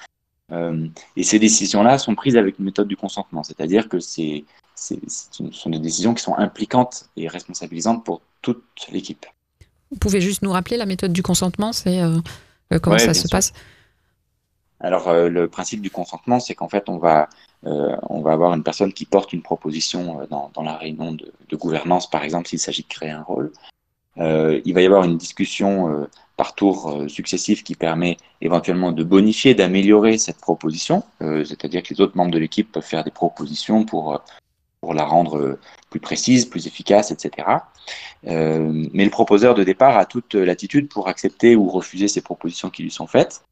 euh, 0.51 0.87
et 1.15 1.23
ces 1.23 1.39
décisions-là 1.39 1.97
sont 1.97 2.15
prises 2.15 2.37
avec 2.37 2.59
une 2.59 2.65
méthode 2.65 2.87
du 2.87 2.97
consentement, 2.97 3.43
c'est-à-dire 3.43 3.87
que 3.87 3.99
c'est, 3.99 4.43
ce 4.75 4.95
sont 5.51 5.69
des 5.69 5.79
décisions 5.79 6.13
qui 6.13 6.23
sont 6.23 6.35
impliquantes 6.35 7.09
et 7.15 7.27
responsabilisantes 7.27 8.03
pour 8.03 8.21
toute 8.41 8.63
l'équipe. 8.91 9.25
Vous 9.91 9.97
pouvez 9.97 10.21
juste 10.21 10.41
nous 10.41 10.51
rappeler 10.51 10.77
la 10.77 10.85
méthode 10.85 11.13
du 11.13 11.23
consentement, 11.23 11.71
c'est 11.71 12.01
euh, 12.01 12.17
euh 12.73 12.79
comment 12.79 12.97
ouais, 12.97 13.05
ça 13.05 13.13
se 13.13 13.21
sûr. 13.21 13.29
passe? 13.29 13.53
Alors 14.79 15.07
euh, 15.07 15.29
le 15.29 15.47
principe 15.47 15.81
du 15.81 15.89
consentement, 15.89 16.39
c'est 16.39 16.55
qu'en 16.55 16.67
fait 16.67 16.89
on 16.89 16.97
va 16.97 17.29
on 17.65 18.21
va 18.21 18.33
avoir 18.33 18.53
une 18.53 18.61
personne 18.61 18.91
qui 18.91 19.05
porte 19.05 19.31
une 19.31 19.41
proposition 19.41 20.27
dans, 20.29 20.51
dans 20.53 20.63
la 20.63 20.75
réunion 20.75 21.13
de, 21.13 21.31
de, 21.47 21.55
gouvernance, 21.55 22.09
par 22.09 22.25
exemple, 22.25 22.49
s'il 22.49 22.59
s'agit 22.59 22.83
de 22.83 22.89
créer 22.89 23.11
un 23.11 23.21
rôle. 23.21 23.53
il 24.17 24.73
va 24.73 24.81
y 24.81 24.85
avoir 24.85 25.05
une 25.05 25.17
discussion 25.17 26.05
par 26.35 26.55
tour 26.55 26.89
euh, 26.89 27.07
successif 27.07 27.63
qui 27.63 27.75
permet 27.75 28.17
éventuellement 28.41 28.91
de 28.91 29.03
bonifier, 29.03 29.53
d'améliorer 29.53 30.17
cette 30.17 30.39
proposition, 30.39 31.03
euh, 31.21 31.43
c'est-à-dire 31.43 31.83
que 31.83 31.93
les 31.93 32.01
autres 32.01 32.17
membres 32.17 32.31
de 32.31 32.39
l'équipe 32.39 32.71
peuvent 32.71 32.83
faire 32.83 33.03
des 33.03 33.11
propositions 33.11 33.85
pour, 33.85 34.15
euh, 34.15 34.17
pour 34.81 34.93
la 34.93 35.03
rendre 35.03 35.59
plus 35.89 35.99
précise, 35.99 36.45
plus 36.45 36.67
efficace, 36.67 37.11
etc. 37.11 37.47
Mais 38.23 39.05
le 39.05 39.09
proposeur 39.09 39.55
de 39.55 39.63
départ 39.63 39.97
a 39.97 40.05
toute 40.05 40.35
latitude 40.35 40.89
pour 40.89 41.07
accepter 41.07 41.55
ou 41.55 41.69
refuser 41.69 42.09
ces 42.09 42.21
propositions 42.21 42.69
qui 42.69 42.83
lui 42.83 42.91
sont 42.91 43.07
faites. 43.07 43.45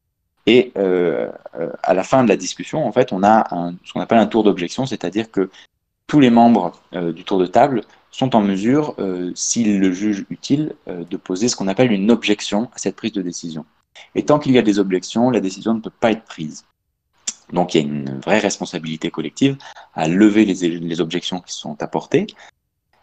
Et 0.46 0.72
à 0.74 1.94
la 1.94 2.02
fin 2.02 2.22
de 2.22 2.28
la 2.28 2.36
discussion, 2.36 2.86
en 2.86 2.92
fait, 2.92 3.14
on 3.14 3.22
a 3.22 3.48
ce 3.82 3.94
qu'on 3.94 4.00
appelle 4.00 4.18
un 4.18 4.26
tour 4.26 4.44
d'objection, 4.44 4.84
c'est-à-dire 4.84 5.30
que 5.30 5.48
tous 6.06 6.20
les 6.20 6.28
membres 6.28 6.72
du 6.92 7.24
tour 7.24 7.38
de 7.38 7.46
table 7.46 7.82
sont 8.12 8.36
en 8.36 8.42
mesure, 8.42 8.94
euh, 8.98 9.32
s'ils 9.34 9.80
le 9.80 9.90
jugent 9.92 10.26
utile, 10.30 10.74
euh, 10.86 11.02
de 11.04 11.16
poser 11.16 11.48
ce 11.48 11.56
qu'on 11.56 11.66
appelle 11.66 11.90
une 11.90 12.10
objection 12.10 12.68
à 12.74 12.78
cette 12.78 12.94
prise 12.94 13.12
de 13.12 13.22
décision. 13.22 13.64
Et 14.14 14.24
tant 14.24 14.38
qu'il 14.38 14.52
y 14.52 14.58
a 14.58 14.62
des 14.62 14.78
objections, 14.78 15.30
la 15.30 15.40
décision 15.40 15.74
ne 15.74 15.80
peut 15.80 15.90
pas 15.90 16.12
être 16.12 16.24
prise. 16.24 16.64
Donc 17.52 17.74
il 17.74 17.80
y 17.80 17.84
a 17.84 17.86
une 17.86 18.20
vraie 18.20 18.38
responsabilité 18.38 19.10
collective 19.10 19.56
à 19.94 20.08
lever 20.08 20.44
les, 20.44 21.00
objections 21.00 21.40
qui 21.40 21.52
sont 21.52 21.82
apportées. 21.82 22.26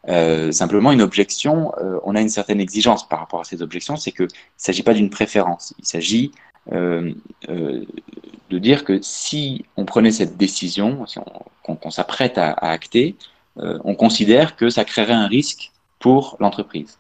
Euh, 0.08 0.52
simplement, 0.52 0.92
une 0.92 1.02
objection, 1.02 1.72
on 2.04 2.16
a 2.16 2.22
une 2.22 2.30
certaine 2.30 2.60
exigence 2.60 3.08
par 3.08 3.20
rapport 3.20 3.42
à 3.42 3.44
ces 3.44 3.62
objections, 3.62 3.96
c'est 3.96 4.12
qu'il 4.12 4.26
ne 4.26 4.30
s'agit 4.58 4.82
pas 4.82 4.94
d'une 4.94 5.10
préférence, 5.10 5.74
il 5.78 5.86
s'agit 5.86 6.32
de 6.72 8.58
dire 8.58 8.86
que 8.86 9.02
si 9.02 9.66
on 9.78 9.86
prenait 9.86 10.12
cette 10.12 10.38
décision, 10.38 11.06
si 11.06 11.20
qu'on 11.64 11.92
s'apprête 11.92 12.38
à, 12.38 12.54
acter, 12.54 13.16
on 13.84 13.96
considère 13.96 14.56
que 14.56 14.70
ça 14.70 14.86
créerait 14.86 15.14
un 15.14 15.28
risque 15.28 15.72
pour 16.00 16.38
l'entreprise. 16.40 16.98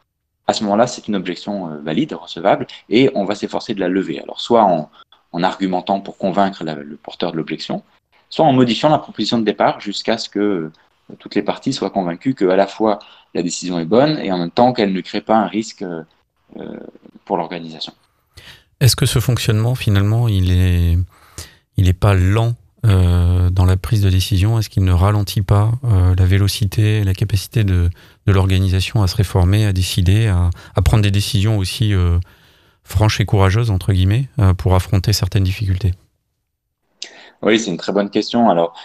À 0.48 0.54
ce 0.54 0.64
moment-là, 0.64 0.88
c'est 0.88 1.08
une 1.08 1.16
objection 1.16 1.82
valide, 1.84 2.14
recevable, 2.14 2.68
et 2.90 3.12
on 3.16 3.24
va 3.24 3.36
s'efforcer 3.36 3.74
de 3.74 3.80
la 3.80 3.88
lever. 3.88 4.20
Alors, 4.20 4.42
soit 4.42 4.64
en, 4.64 4.90
en 5.32 5.44
argumentant 5.44 6.00
pour 6.00 6.18
convaincre 6.18 6.64
le 6.64 6.96
porteur 6.98 7.32
de 7.32 7.38
l'objection, 7.38 7.84
soit 8.30 8.46
en 8.46 8.54
modifiant 8.54 8.90
la 8.90 9.00
proposition 9.00 9.38
de 9.38 9.44
départ 9.44 9.80
jusqu'à 9.80 10.18
ce 10.18 10.30
que 10.30 10.72
toutes 11.18 11.36
les 11.36 11.42
parties 11.42 11.74
soient 11.74 11.90
convaincues 11.90 12.36
que 12.36 12.46
à 12.46 12.56
la 12.56 12.68
fois 12.68 13.00
la 13.34 13.42
décision 13.42 13.80
est 13.80 13.86
bonne 13.86 14.20
et 14.20 14.32
en 14.32 14.38
même 14.38 14.52
temps 14.52 14.74
qu'elle 14.74 14.94
ne 14.94 15.02
crée 15.02 15.22
pas 15.22 15.38
un 15.38 15.48
risque 15.48 15.84
euh, 15.84 16.80
pour 17.26 17.38
l'organisation. 17.38 17.94
Est-ce 18.80 18.96
que 18.96 19.06
ce 19.06 19.20
fonctionnement 19.20 19.76
finalement 19.76 20.28
il 20.28 21.04
il 21.78 21.86
n'est 21.86 21.94
pas 21.94 22.14
lent 22.14 22.56
euh, 22.86 23.50
dans 23.50 23.66
la 23.66 23.76
prise 23.76 24.02
de 24.02 24.10
décision 24.10 24.58
Est-ce 24.58 24.70
qu'il 24.70 24.84
ne 24.84 24.94
ralentit 24.94 25.42
pas 25.42 25.72
euh, 25.84 26.16
la 26.18 26.26
vélocité, 26.26 27.04
la 27.04 27.14
capacité 27.14 27.64
de, 27.64 27.90
l'organisation 28.26 29.02
à 29.02 29.08
se 29.08 29.16
réformer, 29.16 29.66
à 29.66 29.74
décider, 29.74 30.28
à, 30.28 30.82
prendre 30.84 31.04
des 31.04 31.12
décisions 31.12 31.58
aussi 31.58 31.94
euh, 31.94 32.20
franches 32.84 33.20
et 33.20 33.26
courageuses 33.26 33.72
entre 33.72 33.92
guillemets 33.92 34.28
pour 34.58 34.76
affronter 34.76 35.14
certaines 35.14 35.44
difficultés? 35.44 35.94
Oui, 37.42 37.58
c'est 37.58 37.72
une 37.72 37.78
très 37.78 37.92
bonne 37.92 38.10
question. 38.10 38.50
Alors, 38.50 38.76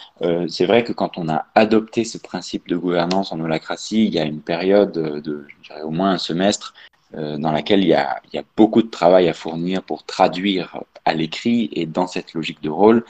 c'est 0.49 0.65
vrai 0.65 0.85
que 0.85 0.93
quand 0.93 1.19
on 1.19 1.29
a 1.29 1.47
adopté 1.55 2.05
ce 2.05 2.19
principe 2.19 2.69
de 2.69 2.77
gouvernance 2.77 3.33
en 3.33 3.41
holacratie, 3.41 4.07
il 4.07 4.15
y 4.15 4.19
a 4.19 4.25
une 4.25 4.41
période 4.41 4.93
de, 4.93 5.47
je 5.49 5.69
dirais, 5.69 5.83
au 5.83 5.91
moins 5.91 6.13
un 6.13 6.19
semestre, 6.19 6.73
dans 7.13 7.53
laquelle 7.53 7.81
il 7.81 7.89
y, 7.89 7.95
a, 7.95 8.21
beaucoup 8.57 8.83
de 8.83 8.91
travail 8.91 9.29
à 9.29 9.35
fournir 9.35 9.83
pour 9.83 10.05
traduire 10.05 10.79
à 11.05 11.15
l'écrit 11.15 11.69
et 11.73 11.85
dans 11.85 12.07
cette 12.07 12.33
logique 12.33 12.63
de 12.63 12.71
rôle 12.71 13.05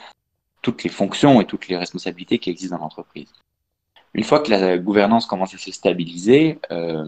toutes 0.65 0.83
les 0.83 0.89
fonctions 0.89 1.39
et 1.41 1.45
toutes 1.45 1.67
les 1.67 1.77
responsabilités 1.77 2.39
qui 2.39 2.49
existent 2.49 2.75
dans 2.75 2.81
l'entreprise. 2.81 3.31
Une 4.15 4.23
fois 4.23 4.39
que 4.39 4.49
la 4.49 4.79
gouvernance 4.79 5.27
commence 5.27 5.53
à 5.53 5.59
se 5.59 5.71
stabiliser, 5.71 6.57
euh, 6.71 7.05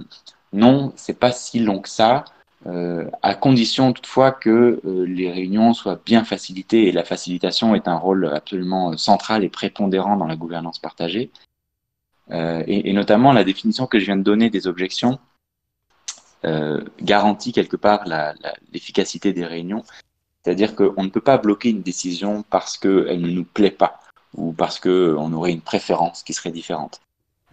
non, 0.53 0.93
c'est 0.95 1.17
pas 1.17 1.31
si 1.31 1.57
long 1.59 1.79
que 1.79 1.89
ça. 1.89 2.23
Euh, 2.67 3.09
à 3.23 3.33
condition 3.33 3.93
toutefois 3.93 4.31
que 4.31 4.79
euh, 4.85 5.05
les 5.07 5.31
réunions 5.31 5.73
soient 5.73 5.99
bien 6.05 6.23
facilitées 6.23 6.87
et 6.87 6.91
la 6.91 7.03
facilitation 7.03 7.73
est 7.73 7.87
un 7.87 7.97
rôle 7.97 8.27
absolument 8.27 8.91
euh, 8.91 8.97
central 8.97 9.43
et 9.43 9.49
prépondérant 9.49 10.17
dans 10.17 10.27
la 10.27 10.35
gouvernance 10.35 10.77
partagée. 10.77 11.31
Et, 12.29 12.91
notamment 12.91 13.31
la 13.31 13.45
définition 13.45 13.87
que 13.87 13.99
je 13.99 14.05
viens 14.05 14.17
de 14.17 14.21
donner 14.21 14.49
des 14.49 14.67
objections 14.67 15.17
garantit 17.01 17.53
quelque 17.53 17.77
part 17.77 18.03
l'efficacité 18.73 19.31
des 19.31 19.45
réunions. 19.45 19.83
C'est-à-dire 20.47 20.77
qu'on 20.77 21.03
ne 21.03 21.09
peut 21.09 21.19
pas 21.19 21.37
bloquer 21.37 21.71
une 21.71 21.81
décision 21.81 22.41
parce 22.49 22.77
qu'elle 22.77 23.19
ne 23.19 23.29
nous 23.29 23.43
plaît 23.43 23.69
pas 23.69 23.99
ou 24.33 24.53
parce 24.53 24.79
qu'on 24.79 25.33
aurait 25.33 25.51
une 25.51 25.59
préférence 25.59 26.23
qui 26.23 26.31
serait 26.31 26.51
différente. 26.51 27.01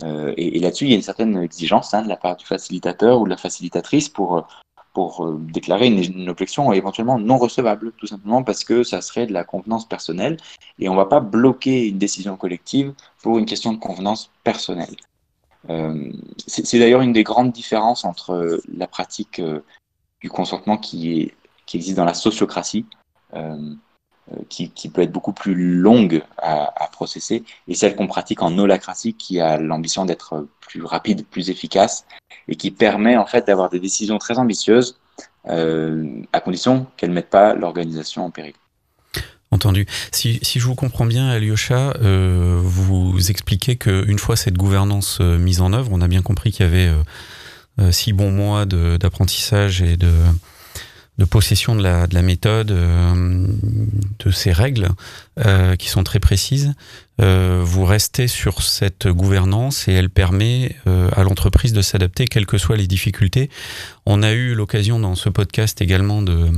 Euh, 0.05 0.33
et, 0.37 0.61
là-dessus, 0.61 0.85
il 0.85 0.91
y 0.91 0.93
a 0.93 0.97
une 0.97 1.03
certaine 1.03 1.37
exigence 1.39 1.93
hein, 1.93 2.03
de 2.03 2.09
la 2.09 2.17
part 2.17 2.37
du 2.37 2.47
facilitateur 2.47 3.21
ou 3.21 3.25
de 3.25 3.31
la 3.31 3.37
facilitatrice 3.37 4.09
pour 4.09 4.47
euh, 4.97 5.41
déclarer 5.41 5.89
une, 5.89 6.29
objection 6.29 6.73
éventuellement 6.73 7.19
non 7.19 7.37
recevable, 7.37 7.91
tout 7.97 8.07
simplement 8.07 8.45
parce 8.45 8.63
que 8.63 8.85
ça 8.85 9.01
serait 9.01 9.27
de 9.27 9.33
la 9.33 9.43
convenance 9.43 9.89
personnelle 9.89 10.37
et 10.79 10.89
on 10.89 10.93
ne 10.93 10.99
va 10.99 11.07
pas 11.07 11.19
bloquer 11.19 11.89
une 11.89 11.99
décision 11.99 12.37
collective 12.37 12.95
pour 13.23 13.39
une 13.39 13.47
question 13.47 13.73
de 13.73 13.79
convenance 13.79 14.31
personnelle. 14.45 14.95
Euh, 15.69 16.13
C'est 16.47 16.79
d'ailleurs 16.79 17.01
une 17.01 17.13
des 17.13 17.25
grandes 17.25 17.51
différences 17.51 18.05
entre 18.05 18.61
la 18.73 18.87
pratique 18.87 19.43
du 20.21 20.31
consentement 20.31 20.77
qui, 20.77 21.23
est, 21.23 21.35
qui 21.67 21.77
existe 21.77 21.97
dans 21.97 22.05
la 22.05 22.15
sociocratie, 22.15 22.87
euh, 23.35 23.57
euh, 24.33 24.37
qui, 24.49 24.89
peut 24.89 25.03
être 25.03 25.13
beaucoup 25.13 25.33
plus 25.33 25.55
longue 25.55 26.23
à, 26.39 26.89
processer, 26.93 27.45
et 27.69 27.75
celle 27.75 27.95
qu'on 27.95 28.07
pratique 28.07 28.41
en 28.41 28.57
holacratie 28.57 29.15
qui 29.15 29.41
a 29.41 29.59
l'ambition 29.59 30.07
d'être 30.07 30.47
plus 30.61 30.83
rapide, 30.83 31.27
plus 31.27 31.51
efficace, 31.51 32.07
et 32.49 32.57
qui 32.57 32.71
permet 32.71 33.17
en 33.17 33.27
fait 33.27 33.47
d'avoir 33.47 33.69
des 33.69 33.81
décisions 33.81 34.19
très 34.19 34.39
ambitieuses, 34.39 34.99
euh, 35.47 36.23
à 36.33 36.41
condition 36.41 36.87
qu'elles 36.97 37.11
ne 37.11 37.15
mettent 37.15 37.31
pas 37.31 37.55
l'organisation 37.55 38.25
en 38.25 38.31
péril. 38.31 38.55
Entendu. 39.51 39.87
Si, 40.11 40.41
si, 40.43 40.59
je 40.59 40.67
vous 40.67 40.75
comprends 40.75 41.05
bien, 41.05 41.29
Alyosha, 41.29 41.95
vous 42.01 43.31
expliquez 43.31 43.77
qu'une 43.77 44.19
fois 44.19 44.37
cette 44.37 44.57
gouvernance 44.57 45.21
mise 45.21 45.61
en 45.61 45.73
œuvre, 45.73 45.91
on 45.93 46.01
a 46.01 46.09
bien 46.09 46.23
compris 46.23 46.51
qu'il 46.51 46.67
y 46.67 46.69
avait 46.69 46.91
six 47.93 48.13
bons 48.13 48.33
mois 48.33 48.65
d'apprentissage 48.65 49.81
et 49.81 49.97
de, 49.97 50.11
de 51.19 51.25
possession 51.25 51.77
de 51.77 51.83
la, 51.83 52.07
de 52.07 52.15
la 52.15 52.23
méthode, 52.23 52.73
euh, 52.73 53.47
de 54.19 54.31
ces 54.31 54.53
règles 54.53 54.89
euh, 55.45 55.77
qui 55.77 55.89
sont 55.89 56.03
très 56.03 56.19
précises. 56.19 56.75
Euh, 57.21 57.63
vous 57.65 57.85
restez 57.85 58.27
sur 58.27 58.63
cette 58.63 59.07
gouvernance 59.07 59.87
et 59.87 59.93
elle 59.93 60.11
permet 60.11 60.75
euh, 60.87 61.09
à 61.15 61.23
l'entreprise 61.23 61.73
de 61.73 61.83
s'adapter 61.83 62.27
quelles 62.27 62.47
que 62.47 62.59
soient 62.59 62.77
les 62.77 62.89
difficultés. 62.89 63.49
On 64.07 64.23
a 64.23 64.33
eu 64.33 64.55
l'occasion 64.55 64.99
dans 64.99 65.15
ce 65.15 65.29
podcast 65.29 65.81
également 65.81 66.23
de 66.23 66.51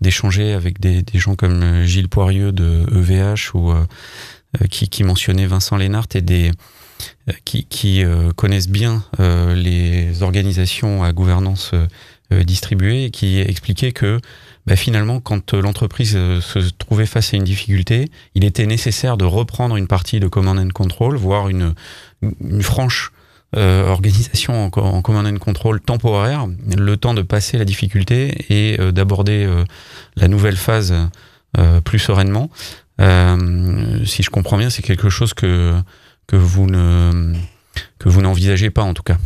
d'échanger 0.00 0.52
avec 0.52 0.80
des, 0.80 1.02
des, 1.02 1.18
gens 1.20 1.36
comme 1.36 1.84
Gilles 1.84 2.08
Poirieux 2.08 2.50
de 2.50 2.84
EVH 2.92 3.54
ou 3.54 3.72
qui, 4.68 4.88
qui 4.88 5.04
mentionnait 5.04 5.46
Vincent 5.46 5.76
Lénart 5.76 6.08
et 6.16 6.22
des 6.22 6.50
qui, 7.44 7.66
qui 7.66 8.02
connaissent 8.34 8.68
bien 8.68 9.04
les 9.20 10.24
organisations 10.24 11.04
à 11.04 11.12
gouvernance 11.12 11.70
distribué 12.44 13.04
et 13.04 13.10
qui 13.10 13.40
expliquait 13.40 13.92
que 13.92 14.20
bah, 14.66 14.76
finalement, 14.76 15.20
quand 15.20 15.54
l'entreprise 15.54 16.14
euh, 16.16 16.40
se 16.40 16.60
trouvait 16.60 17.06
face 17.06 17.34
à 17.34 17.36
une 17.36 17.44
difficulté, 17.44 18.10
il 18.34 18.44
était 18.44 18.66
nécessaire 18.66 19.16
de 19.16 19.24
reprendre 19.24 19.76
une 19.76 19.88
partie 19.88 20.20
de 20.20 20.28
command 20.28 20.58
and 20.58 20.68
control, 20.68 21.16
voire 21.16 21.48
une, 21.48 21.74
franche 22.60 23.12
euh, 23.56 23.88
organisation 23.88 24.64
en, 24.64 25.02
command 25.02 25.26
and 25.26 25.38
control 25.38 25.80
temporaire, 25.80 26.46
le 26.76 26.96
temps 26.96 27.14
de 27.14 27.22
passer 27.22 27.58
la 27.58 27.64
difficulté 27.64 28.46
et 28.48 28.80
euh, 28.80 28.92
d'aborder 28.92 29.44
euh, 29.44 29.64
la 30.16 30.28
nouvelle 30.28 30.56
phase 30.56 30.94
euh, 31.58 31.80
plus 31.80 31.98
sereinement. 31.98 32.48
si 32.98 34.22
je 34.22 34.30
comprends 34.30 34.58
bien, 34.58 34.70
c'est 34.70 34.82
quelque 34.82 35.10
chose 35.10 35.34
que 35.34 35.74
que 36.28 36.36
vous 36.36 36.66
ne 36.66 37.34
que 37.98 38.08
vous 38.08 38.22
n'envisagez 38.22 38.70
pas 38.70 38.82
en 38.82 38.94
tout 38.94 39.02
cas. 39.02 39.18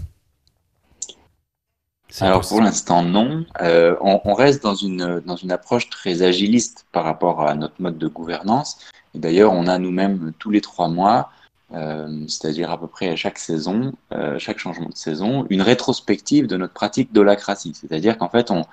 Alors 2.21 2.47
pour 2.47 2.61
l'instant 2.61 3.03
non. 3.03 3.45
Euh, 3.61 3.97
on, 4.01 4.21
on, 4.25 4.35
reste 4.35 4.63
dans 4.63 4.75
une, 4.75 5.21
dans 5.21 5.37
une 5.37 5.53
approche 5.53 5.91
très 5.91 6.23
agiliste 6.23 6.87
par 6.93 7.05
rapport 7.05 7.43
à 7.43 7.55
notre 7.55 7.81
mode 7.81 7.99
de 7.99 8.09
gouvernance. 8.09 8.79
Et 9.15 9.19
d'ailleurs, 9.19 9.53
on 9.53 9.67
a 9.67 9.79
nous-mêmes 9.79 10.33
tous 10.39 10.51
les 10.51 10.61
trois 10.61 10.89
mois, 10.89 11.31
euh, 11.73 12.25
c'est-à-dire 12.29 12.71
à 12.71 12.79
peu 12.79 12.87
près 12.87 13.09
à 13.09 13.17
chaque 13.17 13.39
saison, 13.39 13.93
euh, 14.13 14.39
chaque 14.39 14.59
changement 14.59 14.89
de 14.89 14.97
saison, 14.97 15.47
une 15.51 15.63
rétrospective 15.63 16.47
de 16.47 16.57
notre 16.57 16.75
pratique 16.75 17.13
d'holacratie. 17.13 17.73
C'est-à-dire 17.75 18.19
qu'en 18.19 18.29
fait, 18.29 18.51
on, 18.51 18.65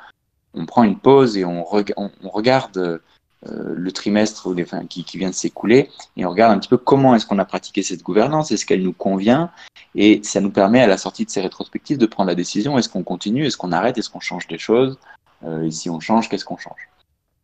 on 0.54 0.66
prend 0.66 0.84
une 0.84 1.00
pause 1.00 1.38
et 1.38 1.46
on, 1.46 1.64
reg 1.64 1.94
on, 1.98 2.12
on 2.24 2.30
regarde 2.30 2.78
euh, 2.78 3.00
le 3.46 3.92
trimestre 3.92 4.48
qui, 4.88 5.18
vient 5.18 5.30
de 5.30 5.36
s'écouler 5.36 5.90
et 6.16 6.26
on 6.26 6.30
regarde 6.30 6.56
un 6.56 6.60
petit 6.60 6.70
peu 6.70 6.78
comment 6.78 7.14
est-ce 7.16 7.26
qu'on 7.26 7.40
a 7.40 7.46
pratiqué 7.46 7.84
cette 7.84 8.02
gouvernance, 8.02 8.52
est-ce 8.52 8.66
qu'elle 8.66 8.84
nous 8.84 8.94
convient 8.94 9.52
et 9.96 10.22
ça 10.24 10.40
nous 10.40 10.50
permet 10.50 10.82
à 10.82 10.88
la 10.88 10.98
sortie 10.98 11.26
de 11.26 11.30
ces 11.30 11.42
rétrospectives 11.42 11.98
de 11.98 12.06
prendre 12.06 12.30
la 12.30 12.36
décision 12.36 12.78
est-ce 12.78 12.88
qu'on 12.90 13.04
continue, 13.04 13.46
est-ce 13.46 13.58
qu'on 13.58 13.72
arrête, 13.72 13.98
est-ce 13.98 14.10
qu'on 14.10 14.22
change 14.22 14.48
des 14.48 14.58
choses 14.58 14.98
euh, 15.46 15.64
et 15.64 15.72
si 15.72 15.90
on 15.90 16.00
change, 16.00 16.30
qu'est-ce 16.30 16.46
qu'on 16.46 16.58
change? 16.58 16.90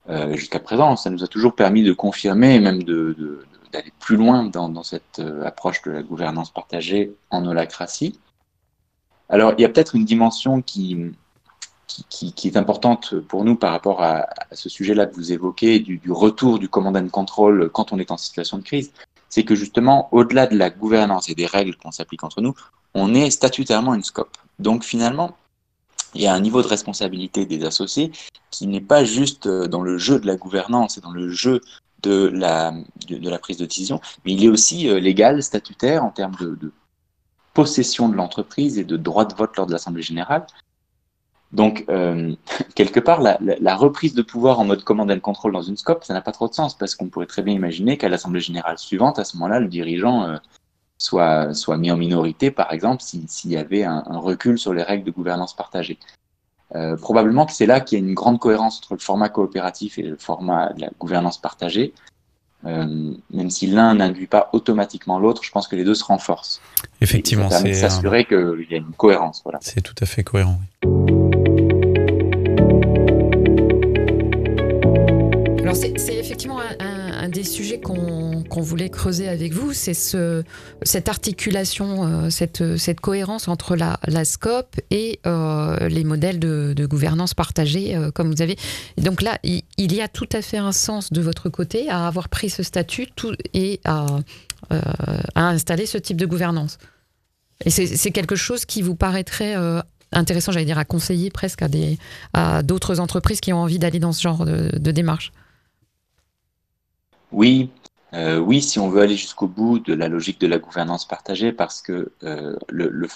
Euh, 0.09 0.35
Jusqu'à 0.35 0.59
présent, 0.59 0.95
ça 0.95 1.09
nous 1.09 1.23
a 1.23 1.27
toujours 1.27 1.55
permis 1.55 1.83
de 1.83 1.93
confirmer 1.93 2.55
et 2.55 2.59
même 2.59 2.83
d'aller 2.83 3.93
plus 3.99 4.15
loin 4.15 4.43
dans, 4.43 4.69
dans 4.69 4.83
cette 4.83 5.19
euh, 5.19 5.45
approche 5.45 5.81
de 5.83 5.91
la 5.91 6.01
gouvernance 6.01 6.51
partagée 6.51 7.13
en 7.29 7.45
holacratie. 7.45 8.19
Alors, 9.27 9.53
il 9.57 9.61
y 9.61 9.65
a 9.65 9.69
peut-être 9.69 9.95
une 9.95 10.05
dimension 10.05 10.61
qui, 10.61 11.11
qui, 12.09 12.47
est 12.47 12.57
importante 12.57 13.19
pour 13.19 13.43
nous 13.43 13.55
par 13.55 13.71
rapport 13.71 14.01
à, 14.01 14.27
ce 14.51 14.69
sujet-là 14.69 15.05
que 15.05 15.15
vous 15.15 15.31
évoquez, 15.31 15.79
du, 15.79 16.01
retour 16.11 16.59
du 16.59 16.69
command 16.69 16.95
and 16.95 17.09
control 17.09 17.69
quand 17.69 17.91
on 17.91 17.99
est 17.99 18.11
en 18.11 18.17
situation 18.17 18.57
de 18.57 18.63
crise, 18.63 18.91
c'est 19.29 19.43
que 19.43 19.55
justement, 19.55 20.09
au-delà 20.11 20.47
de 20.47 20.57
la 20.57 20.69
gouvernance 20.69 21.29
et 21.29 21.35
des 21.35 21.45
règles 21.45 21.75
qu'on 21.75 21.91
s'applique 21.91 22.23
entre 22.23 22.41
nous, 22.41 22.53
on 22.93 23.13
est 23.13 23.29
statutairement 23.29 23.93
une 23.93 24.03
scope. 24.03 24.37
Donc 24.57 24.83
finalement, 24.83 25.37
il 26.15 26.21
y 26.21 26.27
a 26.27 26.33
un 26.33 26.39
niveau 26.39 26.61
de 26.61 26.67
responsabilité 26.67 27.45
des 27.45 27.63
associés 27.63 28.11
qui 28.49 28.65
n'est 28.65 28.81
pas 28.81 29.03
juste 29.03 29.47
dans 29.47 29.81
le 29.81 29.97
jeu 29.97 30.19
de 30.19 30.25
la 30.25 30.35
gouvernance 30.35 30.97
et 30.97 31.01
dans 31.01 31.11
le 31.11 31.29
jeu 31.29 31.61
de 32.01 32.31
la, 32.33 32.73
prise 33.41 33.57
de 33.57 33.65
décision, 33.65 33.99
mais 34.25 34.33
il 34.33 34.43
est 34.43 34.49
aussi 34.49 34.87
légal, 34.99 35.43
statutaire 35.43 36.03
en 36.03 36.09
termes 36.09 36.35
de 36.39 36.71
possession 37.53 38.09
de 38.09 38.15
l'entreprise 38.15 38.79
et 38.79 38.85
de 38.85 38.97
droit 38.97 39.25
de 39.25 39.35
vote 39.35 39.55
lors 39.57 39.67
de 39.67 39.71
l'Assemblée 39.73 40.01
générale. 40.01 40.47
Donc, 41.51 41.85
euh, 41.89 42.33
quelque 42.75 42.99
part, 42.99 43.21
la, 43.21 43.37
la, 43.41 43.55
la, 43.59 43.75
reprise 43.75 44.13
de 44.13 44.21
pouvoir 44.21 44.59
en 44.59 44.65
mode 44.65 44.83
command 44.83 45.09
and 45.09 45.19
control 45.19 45.51
dans 45.51 45.61
une 45.61 45.77
scope, 45.77 46.03
ça 46.03 46.13
n'a 46.13 46.21
pas 46.21 46.31
trop 46.31 46.47
de 46.47 46.53
sens 46.53 46.77
parce 46.77 46.95
qu'on 46.95 47.07
pourrait 47.07 47.25
très 47.25 47.41
bien 47.41 47.53
imaginer 47.53 47.97
qu'à 47.97 48.09
l'Assemblée 48.09 48.41
générale 48.41 48.77
suivante, 48.77 49.19
à 49.19 49.23
ce 49.23 49.35
moment-là, 49.37 49.59
le 49.59 49.67
dirigeant 49.67 50.23
euh, 50.23 50.37
soit, 50.99 51.53
soit 51.53 51.77
mis 51.77 51.91
en 51.91 51.97
minorité, 51.97 52.51
par 52.51 52.71
exemple, 52.71 53.01
s'il 53.01 53.51
y 53.51 53.57
avait 53.57 53.83
un, 53.83 54.03
recul 54.07 54.59
sur 54.59 54.73
les 54.73 54.83
règles 54.83 55.05
de 55.05 55.11
gouvernance 55.11 55.55
partagée. 55.55 55.97
Euh, 56.75 56.95
probablement 56.97 57.47
que 57.47 57.53
c'est 57.53 57.65
là 57.65 57.79
qu'il 57.79 57.97
y 57.97 58.01
a 58.01 58.05
une 58.05 58.13
grande 58.13 58.39
cohérence 58.39 58.77
entre 58.77 58.93
le 58.93 58.99
format 58.99 59.29
coopératif 59.29 59.97
et 59.97 60.03
le 60.03 60.17
format 60.17 60.71
de 60.73 60.81
la 60.81 60.91
gouvernance 60.99 61.39
partagée. 61.39 61.93
Euh, 62.65 63.13
même 63.31 63.49
si 63.49 63.67
l'un 63.67 63.95
n'induit 63.95 64.27
pas 64.27 64.49
automatiquement 64.51 65.17
l'autre, 65.17 65.43
je 65.43 65.51
pense 65.51 65.67
que 65.67 65.77
les 65.77 65.85
deux 65.85 65.95
se 65.95 66.03
renforcent. 66.03 66.61
Effectivement, 66.99 67.49
c'est 67.49 67.73
s'assurer 67.73 68.25
qu'il 68.25 68.67
y 68.69 68.73
a 68.73 68.77
une 68.77 68.91
cohérence. 68.91 69.41
Voilà. 69.43 69.59
C'est 69.61 69.81
tout 69.81 69.95
à 70.01 70.05
fait 70.05 70.23
cohérent. 70.23 70.59
C'est 75.73 76.15
effectivement 76.15 76.59
un 76.79 77.29
des 77.29 77.43
sujets 77.43 77.79
qu'on 77.79 78.61
voulait 78.61 78.89
creuser 78.89 79.27
avec 79.27 79.53
vous, 79.53 79.73
c'est 79.73 79.93
ce, 79.93 80.43
cette 80.83 81.09
articulation, 81.09 82.25
euh, 82.25 82.29
cette, 82.29 82.99
cohérence 82.99 83.47
entre 83.47 83.75
la, 83.75 83.99
la 84.07 84.25
SCOP 84.25 84.79
et 84.89 85.19
euh, 85.27 85.87
les 85.89 86.03
modèles 86.03 86.39
de, 86.39 86.85
gouvernance 86.85 87.33
partagée, 87.33 87.95
euh, 87.95 88.09
comme 88.11 88.33
vous 88.33 88.41
avez. 88.41 88.57
donc 88.97 89.21
là, 89.21 89.37
il, 89.43 89.63
y 89.77 90.01
a 90.01 90.07
tout 90.07 90.29
à 90.31 90.41
fait 90.41 90.57
un 90.57 90.71
sens 90.71 91.13
de 91.13 91.21
votre 91.21 91.49
côté 91.49 91.89
à 91.89 92.07
avoir 92.07 92.29
pris 92.29 92.49
ce 92.49 92.63
statut 92.63 93.07
tout, 93.15 93.33
et 93.53 93.79
à, 93.85 94.07
installer 95.35 95.85
ce 95.85 95.97
type 95.97 96.17
de 96.17 96.25
gouvernance. 96.25 96.77
Et 97.65 97.69
c'est 97.69 98.11
quelque 98.11 98.35
chose 98.35 98.65
qui 98.65 98.81
vous 98.81 98.95
paraîtrait 98.95 99.55
intéressant, 100.11 100.51
j'allais 100.51 100.65
dire, 100.65 100.77
à 100.77 100.85
conseiller 100.85 101.29
presque 101.29 101.63
à 102.33 102.63
d'autres 102.63 102.99
entreprises 102.99 103.41
qui 103.41 103.51
ont 103.53 103.59
envie 103.59 103.79
d'aller 103.79 103.99
dans 103.99 104.13
ce 104.13 104.21
genre 104.21 104.45
de 104.45 104.91
démarche. 104.91 105.31
Oui, 107.31 107.69
euh, 108.13 108.39
oui, 108.39 108.61
si 108.61 108.79
on 108.79 108.89
veut 108.89 109.01
aller 109.01 109.15
jusqu'au 109.15 109.47
bout 109.47 109.79
de 109.79 109.93
la 109.93 110.07
logique 110.07 110.39
de 110.41 110.47
la 110.47 110.57
gouvernance 110.57 111.05
partagée, 111.07 111.51
parce 111.51 111.81
que 111.81 112.11
euh, 112.23 112.55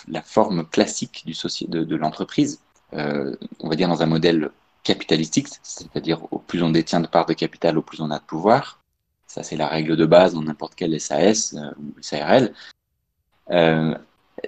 la 0.07 0.21
forme 0.21 0.65
classique 0.67 1.25
de 1.67 1.95
l'entreprise, 1.95 2.61
euh, 2.93 3.35
on 3.59 3.69
va 3.69 3.75
dire 3.75 3.87
dans 3.87 4.03
un 4.03 4.07
modèle 4.07 4.51
capitalistique, 4.83 5.47
c'est-à-dire 5.63 6.21
au 6.31 6.39
plus 6.39 6.61
on 6.61 6.69
détient 6.69 6.99
de 6.99 7.07
parts 7.07 7.25
de 7.25 7.33
capital, 7.33 7.77
au 7.77 7.81
plus 7.81 8.01
on 8.01 8.11
a 8.11 8.19
de 8.19 8.23
pouvoir. 8.23 8.81
Ça, 9.27 9.41
c'est 9.41 9.55
la 9.55 9.67
règle 9.67 9.97
de 9.97 10.05
base 10.05 10.35
dans 10.35 10.43
n'importe 10.43 10.75
quel 10.75 10.99
SAS 11.01 11.55
ou 11.79 12.01
SARL. 12.01 12.53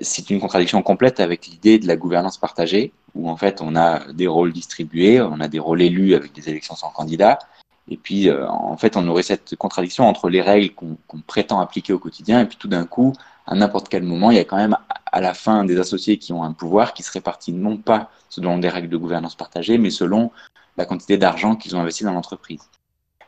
c'est 0.02 0.30
une 0.30 0.40
contradiction 0.40 0.82
complète 0.84 1.20
avec 1.20 1.48
l'idée 1.48 1.80
de 1.80 1.88
la 1.88 1.96
gouvernance 1.96 2.38
partagée, 2.38 2.94
où 3.16 3.30
en 3.30 3.38
fait 3.38 3.62
on 3.62 3.76
a 3.76 4.12
des 4.14 4.28
rôles 4.28 4.54
distribués, 4.54 5.22
on 5.22 5.40
a 5.40 5.48
des 5.48 5.60
rôles 5.60 5.82
élus 5.82 6.14
avec 6.14 6.34
des 6.34 6.50
élections 6.50 6.76
sans 6.76 6.90
candidat, 6.92 7.40
et 7.88 7.98
puis, 7.98 8.30
euh, 8.30 8.48
en 8.50 8.78
fait, 8.78 8.98
on 8.98 9.08
aurait 9.08 9.24
cette 9.24 9.56
contradiction 9.56 10.08
entre 10.08 10.30
les 10.30 10.42
règles 10.42 10.74
qu'on 10.74 11.22
prétend 11.28 11.60
appliquer 11.60 11.94
au 11.94 12.00
quotidien, 12.00 12.42
et 12.42 12.46
puis 12.46 12.58
tout 12.58 12.68
d'un 12.68 12.86
coup, 12.86 13.14
à 13.46 13.54
n'importe 13.56 13.90
quel 13.90 14.04
moment, 14.04 14.32
il 14.32 14.38
y 14.38 14.40
a 14.40 14.44
quand 14.44 14.58
même 14.58 14.76
à 15.12 15.22
la 15.22 15.34
fin 15.34 15.64
des 15.64 15.80
associés 15.80 16.18
qui 16.18 16.34
ont 16.34 16.44
un 16.44 16.54
pouvoir 16.54 16.94
qui 16.94 17.04
se 17.04 17.12
répartit 17.12 17.54
non 17.54 17.78
pas 17.78 18.10
selon 18.30 18.58
des 18.58 18.70
règles 18.70 18.90
de 18.90 18.98
gouvernance 18.98 19.36
partagée, 19.36 19.78
mais 19.78 19.92
selon 19.92 20.32
la 20.78 20.86
quantité 20.86 21.18
d'argent 21.18 21.56
qu'ils 21.56 21.76
ont 21.76 21.80
investi 21.80 22.04
dans 22.04 22.14
l'entreprise. 22.14 22.62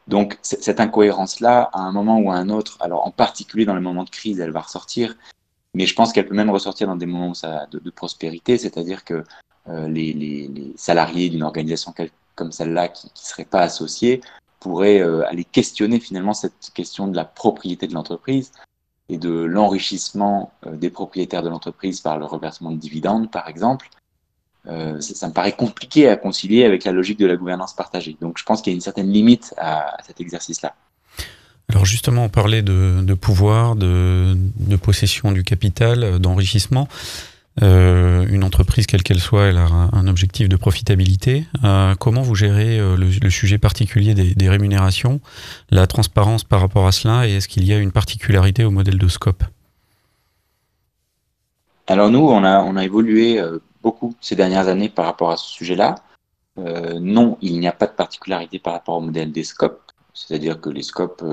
Donc, 0.07 0.39
cette 0.41 0.79
incohérence-là, 0.79 1.69
à 1.73 1.79
un 1.79 1.91
moment 1.91 2.17
ou 2.17 2.31
à 2.31 2.35
un 2.35 2.49
autre, 2.49 2.77
alors 2.79 3.05
en 3.05 3.11
particulier 3.11 3.65
dans 3.65 3.75
les 3.75 3.81
moments 3.81 4.05
de 4.05 4.09
crise, 4.09 4.39
elle 4.39 4.51
va 4.51 4.61
ressortir, 4.61 5.15
mais 5.73 5.85
je 5.85 5.93
pense 5.93 6.13
qu'elle 6.13 6.27
peut 6.27 6.35
même 6.35 6.49
ressortir 6.49 6.87
dans 6.87 6.95
des 6.95 7.05
moments 7.05 7.33
de, 7.71 7.89
prospérité, 7.91 8.57
c'est-à-dire 8.57 9.03
que 9.03 9.23
euh, 9.69 9.87
les, 9.87 10.73
salariés 10.77 11.29
d'une 11.29 11.43
organisation 11.43 11.93
comme 12.35 12.51
celle-là 12.51 12.87
qui 12.87 13.07
ne 13.07 13.11
seraient 13.15 13.45
pas 13.45 13.61
associés 13.61 14.21
pourrait 14.59 14.99
euh, 14.99 15.27
aller 15.27 15.43
questionner 15.43 15.99
finalement 15.99 16.33
cette 16.33 16.71
question 16.73 17.07
de 17.07 17.15
la 17.15 17.25
propriété 17.25 17.87
de 17.87 17.93
l'entreprise 17.93 18.51
et 19.09 19.17
de 19.17 19.29
l'enrichissement 19.29 20.51
euh, 20.65 20.75
des 20.75 20.89
propriétaires 20.89 21.43
de 21.43 21.49
l'entreprise 21.49 22.01
par 22.01 22.17
le 22.17 22.25
reversement 22.25 22.71
de 22.71 22.77
dividendes, 22.77 23.31
par 23.31 23.47
exemple. 23.47 23.89
Euh, 24.67 24.99
ça, 24.99 25.27
me 25.27 25.33
paraît 25.33 25.53
compliqué 25.53 26.09
à 26.09 26.17
concilier 26.17 26.65
avec 26.65 26.83
la 26.83 26.91
logique 26.91 27.19
de 27.19 27.25
la 27.25 27.37
gouvernance 27.37 27.73
partagée. 27.73 28.17
Donc 28.19 28.37
je 28.37 28.43
pense 28.43 28.61
qu'il 28.61 28.73
y 28.73 28.75
a 28.75 28.75
une 28.75 28.81
certaine 28.81 29.11
limite 29.11 29.53
à, 29.57 29.95
cet 30.05 30.19
exercice-là. 30.19 30.75
Alors 31.69 31.85
justement, 31.85 32.25
on 32.25 32.29
parlait 32.29 32.61
de, 32.61 33.13
pouvoir, 33.13 33.75
de, 33.75 34.35
possession 34.81 35.31
du 35.31 35.43
capital, 35.43 36.19
d'enrichissement. 36.19 36.87
Euh, 37.63 38.25
une 38.29 38.43
entreprise, 38.43 38.85
quelle 38.85 39.01
qu'elle 39.01 39.19
soit, 39.19 39.45
elle 39.45 39.57
a 39.57 39.65
un, 39.65 40.07
objectif 40.07 40.47
de 40.47 40.55
profitabilité. 40.55 41.47
Euh, 41.63 41.95
comment 41.95 42.21
vous 42.21 42.35
gérez 42.35 42.79
euh, 42.79 42.95
le, 42.95 43.29
sujet 43.29 43.57
particulier 43.57 44.13
des, 44.13 44.49
rémunérations, 44.49 45.19
la 45.71 45.87
transparence 45.87 46.43
par 46.43 46.61
rapport 46.61 46.85
à 46.85 46.91
cela, 46.91 47.27
et 47.27 47.33
est-ce 47.33 47.47
qu'il 47.47 47.65
y 47.65 47.73
a 47.73 47.77
une 47.77 47.91
particularité 47.91 48.63
au 48.63 48.71
modèle 48.71 48.97
de 48.97 49.07
scope? 49.07 49.43
Alors 51.87 52.09
nous, 52.09 52.19
on 52.19 52.43
a, 52.43 52.83
évolué 52.83 53.41
beaucoup 53.81 54.13
ces 54.21 54.35
dernières 54.35 54.67
années 54.67 54.89
par 54.89 55.05
rapport 55.05 55.31
à 55.31 55.37
ce 55.37 55.49
sujet-là. 55.49 55.95
non, 56.57 57.37
il 57.41 57.59
n'y 57.59 57.67
a 57.67 57.71
pas 57.71 57.87
de 57.87 57.93
particularité 57.93 58.59
par 58.59 58.73
rapport 58.73 58.97
au 58.97 59.01
modèle 59.01 59.31
des 59.31 59.43
scopes. 59.43 59.81
C'est-à-dire 60.13 60.59
que 60.59 60.69
les 60.69 60.83
scopes, 60.83 61.23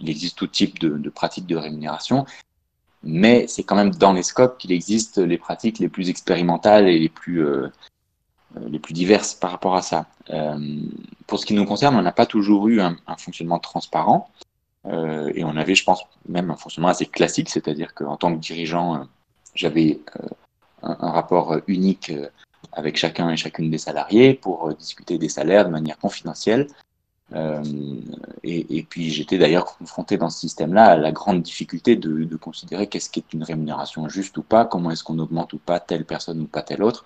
il 0.00 0.10
existe 0.10 0.36
tout 0.36 0.46
type 0.46 0.78
de 0.78 1.08
pratiques 1.08 1.46
de 1.46 1.56
rémunération 1.56 2.26
mais 3.04 3.46
c'est 3.48 3.62
quand 3.62 3.76
même 3.76 3.90
dans 3.90 4.12
les 4.12 4.22
scopes 4.22 4.58
qu'il 4.58 4.72
existe 4.72 5.18
les 5.18 5.38
pratiques 5.38 5.78
les 5.78 5.88
plus 5.88 6.08
expérimentales 6.08 6.88
et 6.88 6.98
les 6.98 7.08
plus, 7.08 7.44
euh, 7.44 7.68
euh, 8.56 8.68
les 8.68 8.78
plus 8.78 8.94
diverses 8.94 9.34
par 9.34 9.50
rapport 9.50 9.76
à 9.76 9.82
ça. 9.82 10.06
Euh, 10.30 10.58
pour 11.26 11.38
ce 11.38 11.46
qui 11.46 11.54
nous 11.54 11.64
concerne, 11.64 11.96
on 11.96 12.02
n'a 12.02 12.12
pas 12.12 12.26
toujours 12.26 12.68
eu 12.68 12.80
un, 12.80 12.96
fonctionnement 13.18 13.58
transparent 13.58 14.30
et 14.86 15.44
on 15.44 15.56
avait, 15.56 15.74
je 15.74 15.82
pense, 15.82 16.02
même 16.28 16.50
un 16.50 16.56
fonctionnement 16.56 16.90
assez 16.90 17.06
classique, 17.06 17.48
c'est-à-dire 17.48 17.94
qu'en 17.94 18.18
tant 18.18 18.34
que 18.34 18.38
dirigeant, 18.38 19.06
j'avais 19.54 19.98
un, 20.82 21.10
rapport 21.10 21.56
unique 21.68 22.12
avec 22.70 22.98
chacun 22.98 23.30
et 23.30 23.36
chacune 23.38 23.70
des 23.70 23.78
salariés 23.78 24.34
pour 24.34 24.74
discuter 24.74 25.16
des 25.16 25.30
salaires 25.30 25.64
de 25.64 25.70
manière 25.70 25.96
confidentielle. 25.96 26.66
Euh, 27.32 27.62
et, 28.42 28.82
puis 28.82 29.10
j'étais 29.10 29.38
d'ailleurs 29.38 29.76
confronté 29.78 30.18
dans 30.18 30.28
ce 30.28 30.40
système-là 30.40 30.84
à 30.84 30.96
la 30.96 31.10
grande 31.10 31.42
difficulté 31.42 31.96
de, 31.96 32.36
considérer 32.36 32.86
qu'est-ce 32.86 33.08
qui 33.08 33.20
est 33.20 33.32
une 33.32 33.42
rémunération 33.42 34.08
juste 34.08 34.36
ou 34.36 34.42
pas, 34.42 34.66
comment 34.66 34.90
est-ce 34.90 35.02
qu'on 35.02 35.18
augmente 35.18 35.52
ou 35.52 35.58
pas 35.58 35.80
telle 35.80 36.04
personne 36.04 36.40
ou 36.40 36.46
pas 36.46 36.62
telle 36.62 36.82
autre. 36.82 37.04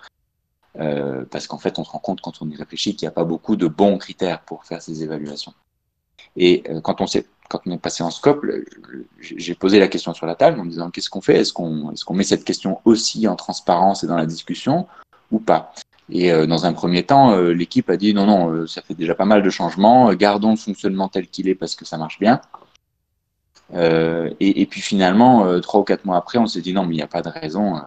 Euh, 0.77 1.25
parce 1.31 1.47
qu'en 1.47 1.57
fait, 1.57 1.79
on 1.79 1.83
se 1.83 1.91
rend 1.91 1.99
compte 1.99 2.21
quand 2.21 2.41
on 2.41 2.49
y 2.49 2.55
réfléchit 2.55 2.95
qu'il 2.95 3.05
n'y 3.05 3.11
a 3.11 3.13
pas 3.13 3.23
beaucoup 3.23 3.55
de 3.55 3.67
bons 3.67 3.97
critères 3.97 4.41
pour 4.41 4.65
faire 4.65 4.81
ces 4.81 5.03
évaluations. 5.03 5.53
Et 6.35 6.63
euh, 6.69 6.81
quand, 6.81 7.01
on 7.01 7.05
quand 7.47 7.61
on 7.65 7.71
est 7.71 7.77
passé 7.77 8.03
en 8.03 8.11
scope, 8.11 8.45
j'ai 9.19 9.55
posé 9.55 9.79
la 9.79 9.87
question 9.87 10.13
sur 10.13 10.25
la 10.25 10.35
table 10.35 10.59
en 10.59 10.65
me 10.65 10.69
disant 10.69 10.91
qu'est-ce 10.91 11.09
qu'on 11.09 11.21
fait? 11.21 11.37
Est-ce 11.37 11.53
qu'on 11.53 11.91
est 11.91 12.03
qu'on 12.03 12.13
met 12.13 12.23
cette 12.23 12.43
question 12.43 12.81
aussi 12.85 13.27
en 13.27 13.35
transparence 13.35 14.03
et 14.03 14.07
dans 14.07 14.17
la 14.17 14.25
discussion 14.25 14.87
ou 15.31 15.39
pas? 15.39 15.73
Et 16.11 16.31
euh, 16.31 16.47
dans 16.47 16.65
un 16.65 16.73
premier 16.73 17.03
temps, 17.03 17.31
euh, 17.31 17.51
l'équipe 17.51 17.89
a 17.89 17.97
dit 17.97 18.13
non, 18.13 18.25
non, 18.25 18.51
euh, 18.51 18.67
ça 18.67 18.81
fait 18.81 18.95
déjà 18.95 19.15
pas 19.15 19.25
mal 19.25 19.43
de 19.43 19.49
changements, 19.49 20.13
gardons 20.13 20.51
le 20.51 20.57
fonctionnement 20.57 21.07
tel 21.07 21.27
qu'il 21.27 21.47
est 21.47 21.55
parce 21.55 21.75
que 21.75 21.85
ça 21.85 21.97
marche 21.97 22.19
bien. 22.19 22.41
Et, 23.75 24.61
et, 24.61 24.65
puis 24.65 24.81
finalement, 24.81 25.61
trois 25.61 25.81
ou 25.81 25.83
quatre 25.83 26.03
mois 26.03 26.17
après, 26.17 26.39
on 26.39 26.47
s'est 26.47 26.61
dit 26.61 26.73
non, 26.73 26.85
mais 26.85 26.95
il 26.95 26.97
n'y 26.97 27.03
a 27.03 27.07
pas 27.07 27.21
de 27.21 27.29
raison. 27.29 27.79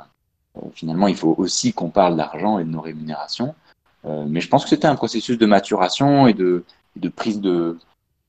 finalement, 0.74 1.08
il 1.08 1.16
faut 1.16 1.34
aussi 1.38 1.72
qu'on 1.72 1.90
parle 1.90 2.16
d'argent 2.16 2.60
et 2.60 2.64
de 2.64 2.68
nos 2.70 2.80
rémunérations. 2.80 3.56
mais 4.04 4.40
je 4.40 4.48
pense 4.48 4.62
que 4.62 4.70
c'était 4.70 4.86
un 4.86 4.94
processus 4.94 5.38
de 5.38 5.46
maturation 5.46 6.28
et 6.28 6.34
de, 6.34 6.64
de 6.94 7.08
prise 7.08 7.40
de, 7.40 7.78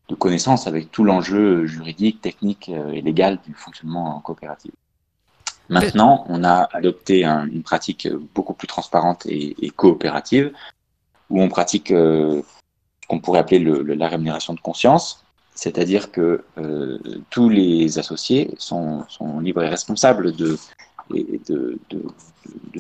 de 0.10 0.16
connaissance 0.16 0.66
avec 0.66 0.92
tout 0.92 1.04
l'enjeu 1.04 1.68
juridique, 1.68 2.22
technique 2.22 2.70
et 2.70 3.02
légal 3.02 3.38
du 3.46 3.54
fonctionnement 3.54 4.20
coopératif. 4.22 4.72
Maintenant, 5.70 6.26
on 6.28 6.44
a 6.44 6.70
adopté 6.74 7.24
une 7.26 7.64
pratique 7.64 8.08
beaucoup 8.36 8.54
plus 8.54 8.68
transparente 8.68 9.26
et, 9.26 9.72
coopérative, 9.76 10.52
où 11.30 11.42
on 11.42 11.50
pratique 11.50 11.92
euh, 11.92 12.42
ce 13.02 13.08
qu'on 13.08 13.20
pourrait 13.20 13.40
appeler 13.40 13.60
la 13.60 14.08
rémunération 14.08 14.54
de 14.54 14.60
conscience, 14.60 15.24
c'est-à-dire 15.56 16.12
que 16.12 16.44
euh, 16.58 17.00
tous 17.30 17.50
les 17.50 17.98
associés 18.00 18.54
sont, 18.58 19.06
libres 19.42 19.64
et 19.64 19.70
responsables 19.70 20.36
de, 20.36 20.58
de, 21.10 21.80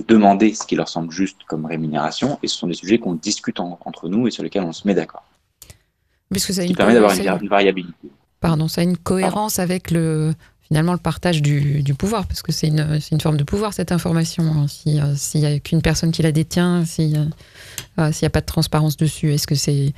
demander 0.07 0.53
ce 0.53 0.65
qui 0.65 0.75
leur 0.75 0.89
semble 0.89 1.11
juste 1.11 1.43
comme 1.47 1.65
rémunération, 1.65 2.37
et 2.43 2.47
ce 2.47 2.57
sont 2.57 2.67
des 2.67 2.73
sujets 2.73 2.99
qu'on 2.99 3.13
discute 3.13 3.59
entre 3.59 4.09
nous 4.09 4.27
et 4.27 4.31
sur 4.31 4.43
lesquels 4.43 4.63
on 4.63 4.73
se 4.73 4.87
met 4.87 4.93
d'accord. 4.93 5.23
Ce 6.35 6.61
qui 6.61 6.73
permet 6.73 6.93
d'avoir 6.93 7.13
une, 7.15 7.47
variabilité. 7.47 8.09
Pardon, 8.39 8.67
ça 8.67 8.81
a 8.81 8.83
une 8.83 8.97
cohérence 8.97 9.59
avec 9.59 9.91
le, 9.91 10.33
finalement 10.73 10.93
le 10.93 10.97
partage 10.97 11.43
du, 11.43 11.93
pouvoir, 11.93 12.25
parce 12.25 12.41
que 12.41 12.51
c'est 12.51 12.65
une, 12.65 12.99
une, 13.11 13.21
forme 13.21 13.37
de 13.37 13.43
pouvoir 13.43 13.75
cette 13.75 13.91
information. 13.91 14.43
Hein. 14.43 14.65
Euh, 14.87 15.13
s'il 15.15 15.41
n'y 15.41 15.45
a 15.45 15.59
qu'une 15.59 15.83
personne 15.83 16.11
qui 16.11 16.23
la 16.23 16.31
détient, 16.31 16.83
s'il 16.83 17.09
n'y 17.09 17.17
a, 17.97 18.05
a, 18.05 18.29
pas 18.31 18.41
de 18.41 18.45
transparence 18.47 18.97
dessus, 18.97 19.31
est-ce 19.31 19.45
que 19.45 19.53
c'est 19.53 19.93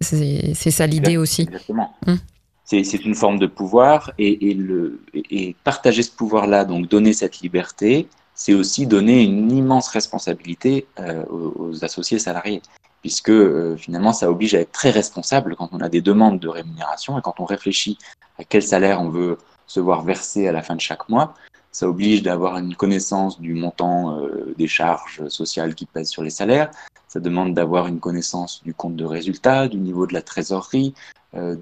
c'est 0.00 0.72
ça 0.72 0.88
l'idée 0.88 1.16
aussi 1.16 1.42
Exactement. 1.42 1.94
Hum. 2.08 2.18
c'est 2.64 3.04
une 3.04 3.14
forme 3.14 3.38
de 3.38 3.46
pouvoir 3.46 4.10
et, 4.18 4.50
et, 4.50 4.54
le, 4.54 5.00
et 5.14 5.54
partager 5.62 6.02
ce 6.02 6.10
pouvoir-là, 6.10 6.64
donc 6.64 6.88
donner 6.88 7.12
cette 7.12 7.38
liberté, 7.38 8.08
c'est 8.34 8.54
aussi 8.54 8.88
donner 8.88 9.22
une 9.22 9.52
immense 9.52 9.86
responsabilité 9.90 10.88
euh, 10.98 11.24
aux, 11.26 11.84
associés 11.84 12.18
salariés, 12.18 12.62
puisque 13.02 13.30
euh, 13.30 13.76
finalement 13.76 14.12
ça 14.12 14.28
oblige 14.28 14.56
à 14.56 14.60
être 14.60 14.72
très 14.72 14.90
responsable 14.90 15.54
quand 15.54 15.68
on 15.70 15.78
a 15.78 15.88
des 15.88 16.00
demandes 16.00 16.40
de 16.40 16.48
rémunération 16.48 17.16
et 17.16 17.22
quand 17.22 17.38
on 17.38 17.44
réfléchit 17.44 17.96
à 18.40 18.42
quel 18.44 18.64
salaire 18.64 19.00
on 19.00 19.10
veut 19.10 19.38
se 19.70 19.80
voir 19.80 20.02
verser 20.02 20.48
à 20.48 20.52
la 20.52 20.62
fin 20.62 20.74
de 20.74 20.80
chaque 20.80 21.08
mois, 21.08 21.34
Ça 21.72 21.88
oblige 21.88 22.22
d'avoir 22.22 22.58
une 22.58 22.74
connaissance 22.74 23.40
du 23.40 23.54
montant 23.54 24.18
des 24.58 24.66
charges 24.66 25.28
sociales 25.28 25.76
qui 25.76 25.86
pèsent 25.86 26.10
sur 26.10 26.24
les 26.24 26.34
salaires. 26.40 26.70
Ça 27.06 27.20
demande 27.20 27.54
d'avoir 27.54 27.86
une 27.86 28.00
connaissance 28.00 28.60
du 28.64 28.74
compte 28.74 28.96
de 28.96 29.04
résultat, 29.04 29.68
du 29.68 29.78
niveau 29.78 30.04
de 30.08 30.12
la 30.12 30.22
trésorerie, 30.22 30.92
de, 31.34 31.54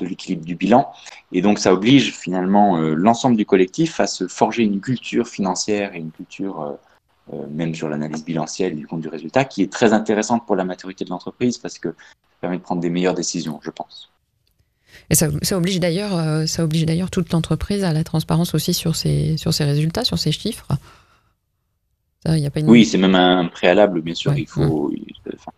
de 0.00 0.06
l'équilibre 0.06 0.46
du 0.46 0.54
bilan. 0.54 0.90
Et 1.32 1.42
donc, 1.42 1.58
ça 1.58 1.74
oblige 1.74 2.16
finalement 2.16 2.78
l'ensemble 2.78 3.36
du 3.36 3.44
collectif 3.44 4.00
à 4.00 4.06
se 4.06 4.26
forger 4.26 4.62
une 4.62 4.80
culture 4.80 5.28
financière 5.28 5.94
et 5.94 5.98
une 5.98 6.12
culture 6.12 6.78
euh, 7.32 7.46
même 7.48 7.74
sur 7.74 7.88
l'analyse 7.88 8.24
bilancielle 8.24 8.76
du 8.76 8.86
compte 8.86 9.00
du 9.00 9.08
résultat, 9.08 9.44
qui 9.44 9.62
est 9.62 9.72
très 9.72 9.92
intéressante 9.92 10.46
pour 10.46 10.54
la 10.54 10.64
maturité 10.64 11.04
de 11.04 11.10
l'entreprise 11.10 11.58
parce 11.58 11.76
que 11.78 11.88
ça 11.88 12.40
permet 12.40 12.58
de 12.58 12.62
prendre 12.62 12.80
des 12.80 12.90
meilleures 12.90 13.14
décisions, 13.14 13.58
je 13.62 13.70
pense. 13.70 14.12
Et 15.10 15.14
ça, 15.14 15.28
oblige 15.52 15.80
d'ailleurs, 15.80 16.16
euh, 16.16 16.46
ça 16.46 16.64
oblige 16.64 16.84
d'ailleurs 16.86 17.10
toute 17.10 17.32
l'entreprise 17.32 17.84
à 17.84 17.92
la 17.92 18.04
transparence 18.04 18.54
aussi 18.54 18.74
sur 18.74 18.96
ses, 18.96 19.36
sur 19.36 19.54
ses 19.54 19.64
résultats, 19.64 20.04
sur 20.04 20.18
ses 20.18 20.32
chiffres. 20.32 20.68
Oui, 22.70 22.84
c'est 22.84 22.98
même 22.98 23.14
un 23.14 23.46
préalable, 23.46 24.00
bien 24.00 24.14
sûr. 24.14 24.36
il 24.36 24.46
faut, 24.46 24.92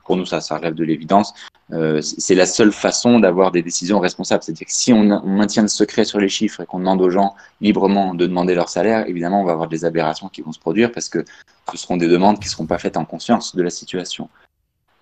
pour 0.04 0.16
nous, 0.16 0.26
ça, 0.26 0.40
ça 0.40 0.56
relève 0.56 0.74
de 0.74 0.84
l'évidence. 0.84 1.32
Euh, 1.72 2.00
c'est 2.00 2.34
la 2.34 2.46
seule 2.46 2.72
façon 2.72 3.20
d'avoir 3.20 3.52
des 3.52 3.62
décisions 3.62 4.00
responsables. 4.00 4.42
C'est-à-dire 4.42 4.66
que 4.66 4.72
si 4.72 4.92
on, 4.92 5.04
maintient 5.26 5.62
le 5.62 5.68
secret 5.68 6.04
sur 6.04 6.18
les 6.18 6.28
chiffres 6.28 6.62
et 6.62 6.66
qu'on 6.66 6.78
demande 6.78 7.00
aux 7.02 7.10
gens 7.10 7.34
librement 7.60 8.14
de 8.14 8.26
demander 8.26 8.54
leur 8.54 8.68
salaire, 8.68 9.06
évidemment, 9.06 9.42
on 9.42 9.44
va 9.44 9.52
avoir 9.52 9.68
des 9.68 9.84
aberrations 9.84 10.28
qui 10.28 10.42
vont 10.42 10.52
se 10.52 10.58
produire 10.58 10.92
parce 10.92 11.08
que 11.08 11.24
ce 11.72 11.78
seront 11.78 11.96
des 11.96 12.08
demandes 12.08 12.38
qui 12.38 12.46
ne 12.46 12.50
seront 12.50 12.66
pas 12.66 12.78
faites 12.78 12.96
en 12.96 13.04
conscience 13.04 13.54
de 13.54 13.62
la 13.62 13.70
situation. 13.70 14.28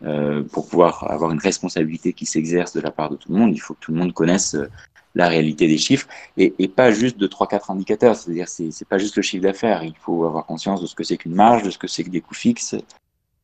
Euh, 0.04 0.42
pour 0.42 0.68
pouvoir 0.68 1.11
avoir 1.11 1.30
une 1.30 1.38
responsabilité 1.38 2.12
qui 2.12 2.26
s'exerce 2.26 2.74
de 2.74 2.80
la 2.80 2.90
part 2.90 3.09
de 3.09 3.16
tout 3.16 3.32
le 3.32 3.38
monde, 3.38 3.54
il 3.54 3.59
faut 3.59 3.72
que 3.72 3.80
tout 3.80 3.92
le 3.92 3.98
monde 3.98 4.12
connaisse 4.12 4.54
euh, 4.54 4.68
la 5.14 5.26
réalité 5.26 5.66
des 5.66 5.78
chiffres 5.78 6.06
et, 6.37 6.50
pas 6.68 6.90
juste 6.92 7.16
de 7.16 7.26
3-4 7.26 7.72
indicateurs. 7.72 8.14
C'est-à-dire, 8.14 8.48
c'est, 8.48 8.70
c'est 8.70 8.87
pas 8.87 8.98
juste 8.98 9.16
le 9.16 9.22
chiffre 9.22 9.42
d'affaires. 9.42 9.82
Il 9.82 9.94
faut 9.98 10.26
avoir 10.26 10.44
conscience 10.44 10.82
de 10.82 10.87
ce 10.87 10.94
que 10.94 11.02
c'est 11.02 11.16
qu'une 11.16 11.35
marge, 11.35 11.62
de 11.62 11.70
ce 11.70 11.78
que 11.78 11.87
c'est 11.87 12.04
que 12.04 12.11
des 12.11 12.20
coûts 12.20 12.35
fixes, 12.35 12.76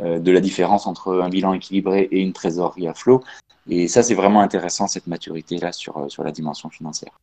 euh, 0.03 0.19
de 0.19 0.31
la 0.31 0.41
différence 0.41 0.87
entre 0.87 1.23
un 1.23 1.31
bilan 1.31 1.55
équilibré 1.55 2.09
et 2.11 2.21
une 2.21 2.35
trésorerie 2.35 2.87
à 2.87 2.93
flot. 2.93 3.25
Et 3.71 3.89
ça, 3.89 4.03
c'est 4.03 4.15
vraiment 4.15 4.43
intéressant, 4.43 4.89
cette 4.89 5.07
maturité-là 5.07 5.73
sur, 5.73 6.11
sur 6.11 6.23
la 6.23 6.33
dimension 6.33 6.69
financière. 6.69 7.19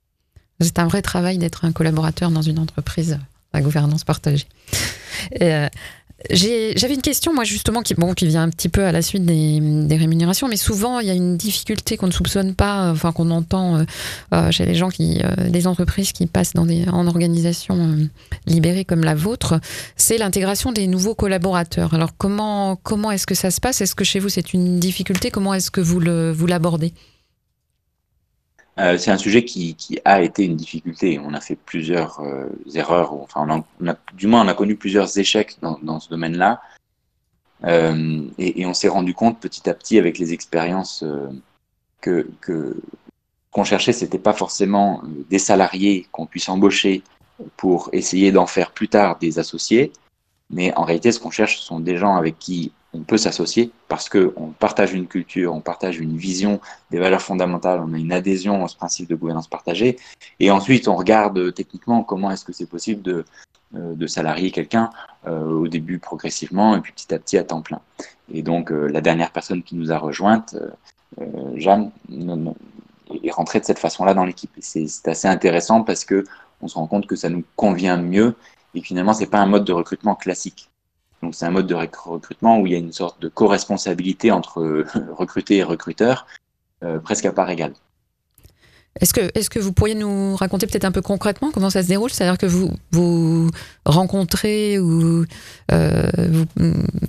C'est 0.60 0.80
un 0.80 0.88
vrai 0.88 1.04
travail 1.04 1.38
d'être 1.38 1.66
un 1.66 1.72
collaborateur 1.72 2.32
dans 2.32 2.42
une 2.42 2.58
entreprise 2.58 3.20
à 3.54 3.62
gouvernance 3.62 4.04
partagée. 4.04 4.48
J'avais 6.30 6.94
une 6.94 7.02
question, 7.02 7.34
moi, 7.34 7.44
justement, 7.44 7.82
qui, 7.82 7.94
bon, 7.94 8.14
qui 8.14 8.28
vient 8.28 8.44
un 8.44 8.50
petit 8.50 8.70
peu 8.70 8.84
à 8.84 8.92
la 8.92 9.02
suite 9.02 9.26
des, 9.26 9.98
rémunérations, 9.98 10.48
mais 10.48 10.58
souvent, 10.58 11.00
il 11.00 11.08
y 11.08 11.10
a 11.10 11.14
une 11.14 11.38
difficulté 11.38 11.98
qu'on 11.98 12.08
ne 12.08 12.12
soupçonne 12.12 12.56
pas, 12.56 12.92
enfin, 12.92 13.12
qu'on 13.12 13.32
entend 13.32 13.78
euh, 13.78 13.84
euh, 14.34 14.52
chez 14.52 14.66
les 14.66 14.76
gens 14.76 14.90
qui, 14.90 15.22
des 15.50 15.68
entreprises 15.68 16.12
qui 16.12 16.26
passent 16.28 16.54
dans 16.54 16.66
des, 16.66 16.88
en 16.90 17.08
organisations 17.08 17.98
libérées 18.46 18.86
comme 18.86 19.04
la 19.04 19.16
vôtre, 19.16 19.60
c'est 19.96 20.18
l'intégration 20.18 20.72
des 20.72 20.88
nouveaux 20.88 21.16
collaborateurs. 21.16 21.94
Alors, 21.94 22.12
comment, 22.18 22.76
comment 22.76 23.12
est-ce 23.12 23.28
que 23.28 23.36
ça 23.36 23.52
se 23.52 23.60
passe? 23.62 23.82
Est-ce 23.82 23.96
que 23.96 24.04
chez 24.04 24.20
vous, 24.20 24.30
c'est 24.30 24.54
une 24.54 24.80
difficulté? 24.80 25.32
Comment 25.32 25.54
est-ce 25.54 25.72
que 25.72 25.82
vous 25.82 26.00
l'abordez? 26.00 26.94
Euh, 28.80 28.98
c'est 28.98 29.12
un 29.12 29.18
sujet 29.18 29.44
qui, 29.44 29.76
a 30.06 30.22
été 30.22 30.46
une 30.46 30.56
difficulté. 30.56 31.20
On 31.20 31.34
a 31.34 31.42
fait 31.42 31.56
plusieurs 31.56 32.22
euh, 32.22 32.48
erreurs, 32.74 33.14
enfin, 33.14 33.64
du 34.14 34.28
moins, 34.28 34.46
on 34.46 34.48
a 34.48 34.54
connu 34.54 34.76
plusieurs 34.76 35.18
échecs 35.18 35.58
dans, 35.62 36.00
ce 36.00 36.10
domaine-là. 36.10 36.62
Euh, 37.66 38.22
et, 38.38 38.66
on 38.66 38.74
s'est 38.74 38.88
rendu 38.88 39.14
compte 39.14 39.40
petit 39.40 39.70
à 39.70 39.74
petit 39.74 40.00
avec 40.00 40.18
les 40.18 40.34
expériences 40.34 41.04
que 42.02 42.28
qu'on 43.52 43.64
cherchait, 43.64 43.94
c'était 43.94 44.20
pas 44.20 44.34
forcément 44.34 45.02
des 45.30 45.40
salariés 45.40 46.08
qu'on 46.12 46.28
puisse 46.28 46.50
embaucher 46.50 47.02
pour 47.58 47.90
essayer 47.94 48.32
d'en 48.32 48.46
faire 48.46 48.72
plus 48.72 48.88
tard 48.88 49.18
des 49.18 49.40
associés, 49.40 49.92
mais 50.50 50.74
en 50.76 50.84
réalité, 50.84 51.12
ce 51.12 51.20
qu'on 51.20 51.32
cherche, 51.32 51.60
ce 51.60 51.64
sont 51.64 51.80
des 51.80 51.98
gens 51.98 52.16
avec 52.16 52.40
qui 52.40 52.72
on 52.94 53.02
peut 53.02 53.18
s'associer 53.18 53.72
parce 53.88 54.10
qu'on 54.10 54.54
partage 54.58 54.94
une 54.94 55.08
culture, 55.08 55.54
on 55.54 55.62
partage 55.62 56.00
une 56.00 56.18
vision 56.18 56.60
des 56.90 56.98
valeurs 56.98 57.22
fondamentales, 57.22 57.82
on 57.86 57.94
a 57.94 57.98
une 57.98 58.12
adhésion 58.12 58.66
à 58.66 58.68
ce 58.68 58.76
principe 58.76 59.08
de 59.10 59.16
gouvernance 59.16 59.48
partagée. 59.48 59.98
Et 60.40 60.50
ensuite, 60.50 60.88
on 60.88 60.96
regarde 60.96 61.38
euh, 61.38 61.52
techniquement 61.52 62.04
comment 62.04 62.32
est-ce 62.32 62.46
que 62.46 62.54
c'est 62.54 62.66
possible 62.66 63.04
de, 63.04 63.26
euh, 63.76 63.94
de 63.94 64.08
salarier 64.08 64.50
quelqu'un 64.50 64.90
euh, 65.28 65.46
au 65.46 65.68
début 65.68 66.00
progressivement 66.00 66.76
et 66.76 66.82
puis 66.82 66.94
petit 66.94 67.14
à 67.14 67.20
petit 67.20 67.38
à 67.38 67.44
temps 67.44 67.62
plein. 67.62 67.82
Et 68.34 68.42
donc, 68.42 68.70
la 68.70 69.02
dernière 69.02 69.32
personne 69.32 69.64
qui 69.64 69.76
nous 69.76 69.92
a 69.92 69.98
rejointe, 69.98 70.56
Jeanne, 71.56 71.90
est 73.24 73.32
rentrée 73.32 73.60
de 73.60 73.66
cette 73.66 73.80
façon-là 73.80 74.14
dans 74.14 74.24
l'équipe. 74.24 74.52
C'est 74.60 75.08
assez 75.08 75.28
intéressant 75.28 75.84
parce 75.84 76.06
que 76.06 76.24
on 76.62 76.68
se 76.68 76.76
rend 76.76 76.86
compte 76.86 77.08
que 77.08 77.16
ça 77.16 77.30
nous 77.30 77.44
convient 77.56 77.98
mieux 77.98 78.36
et 78.76 78.82
finalement, 78.82 79.14
c'est 79.14 79.28
pas 79.28 79.40
un 79.40 79.46
mode 79.46 79.66
de 79.66 79.74
recrutement 79.74 80.16
classique. 80.16 80.70
Donc 81.22 81.36
c'est 81.36 81.46
un 81.46 81.52
mode 81.52 81.68
de 81.68 81.76
recrutement 81.76 82.60
où 82.60 82.68
il 82.68 82.74
y 82.74 82.76
a 82.76 82.80
une 82.80 82.94
sorte 82.94 83.22
de 83.22 83.28
co-responsabilité 83.28 84.32
entre 84.32 84.62
euh, 84.62 84.86
recruté 85.18 85.58
et 85.58 85.64
recruteur, 85.64 86.28
euh, 86.84 87.00
presque 87.00 87.26
à 87.26 87.34
part 87.34 87.50
égale. 87.50 87.74
Est-ce 89.00 89.14
que, 89.14 89.22
est 89.22 89.48
que 89.48 89.60
vous 89.60 89.72
pourriez 89.72 89.96
nous 89.96 90.36
raconter 90.36 90.68
peut-être 90.68 90.84
un 90.84 90.92
peu 90.92 91.02
concrètement 91.02 91.52
comment 91.52 91.70
ça 91.70 91.84
se 91.84 91.88
déroule? 91.88 92.10
C'est-à-dire 92.10 92.38
que 92.38 92.48
vous, 92.48 92.72
vous 92.92 93.50
rencontrez 93.86 94.80
ou 94.80 95.26
euh, 95.72 96.46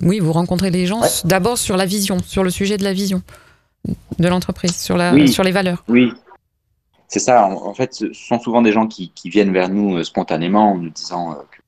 oui, 0.01 0.19
vous 0.19 0.31
rencontrez 0.31 0.69
les 0.69 0.85
gens 0.85 1.01
d'abord 1.25 1.57
sur 1.57 1.77
la 1.77 1.85
vision, 1.85 2.19
sur 2.19 2.43
le 2.43 2.49
sujet 2.49 2.77
de 2.77 2.83
la 2.83 2.93
vision 2.93 3.21
de 4.19 4.27
l'entreprise, 4.27 4.75
sur, 4.77 4.95
la, 4.95 5.27
sur 5.27 5.43
les 5.43 5.51
valeurs. 5.51 5.83
Oui, 5.89 6.13
c'est 7.11 7.19
ça. 7.19 7.45
En, 7.45 7.73
fait, 7.73 7.93
ce 7.93 8.13
sont 8.13 8.39
souvent 8.39 8.61
des 8.61 8.71
gens 8.71 8.87
qui, 8.87 9.11
viennent 9.25 9.51
vers 9.51 9.67
nous 9.67 10.01
spontanément 10.03 10.71
en 10.71 10.77
nous 10.77 10.89
disant 10.89 11.35
que 11.51 11.61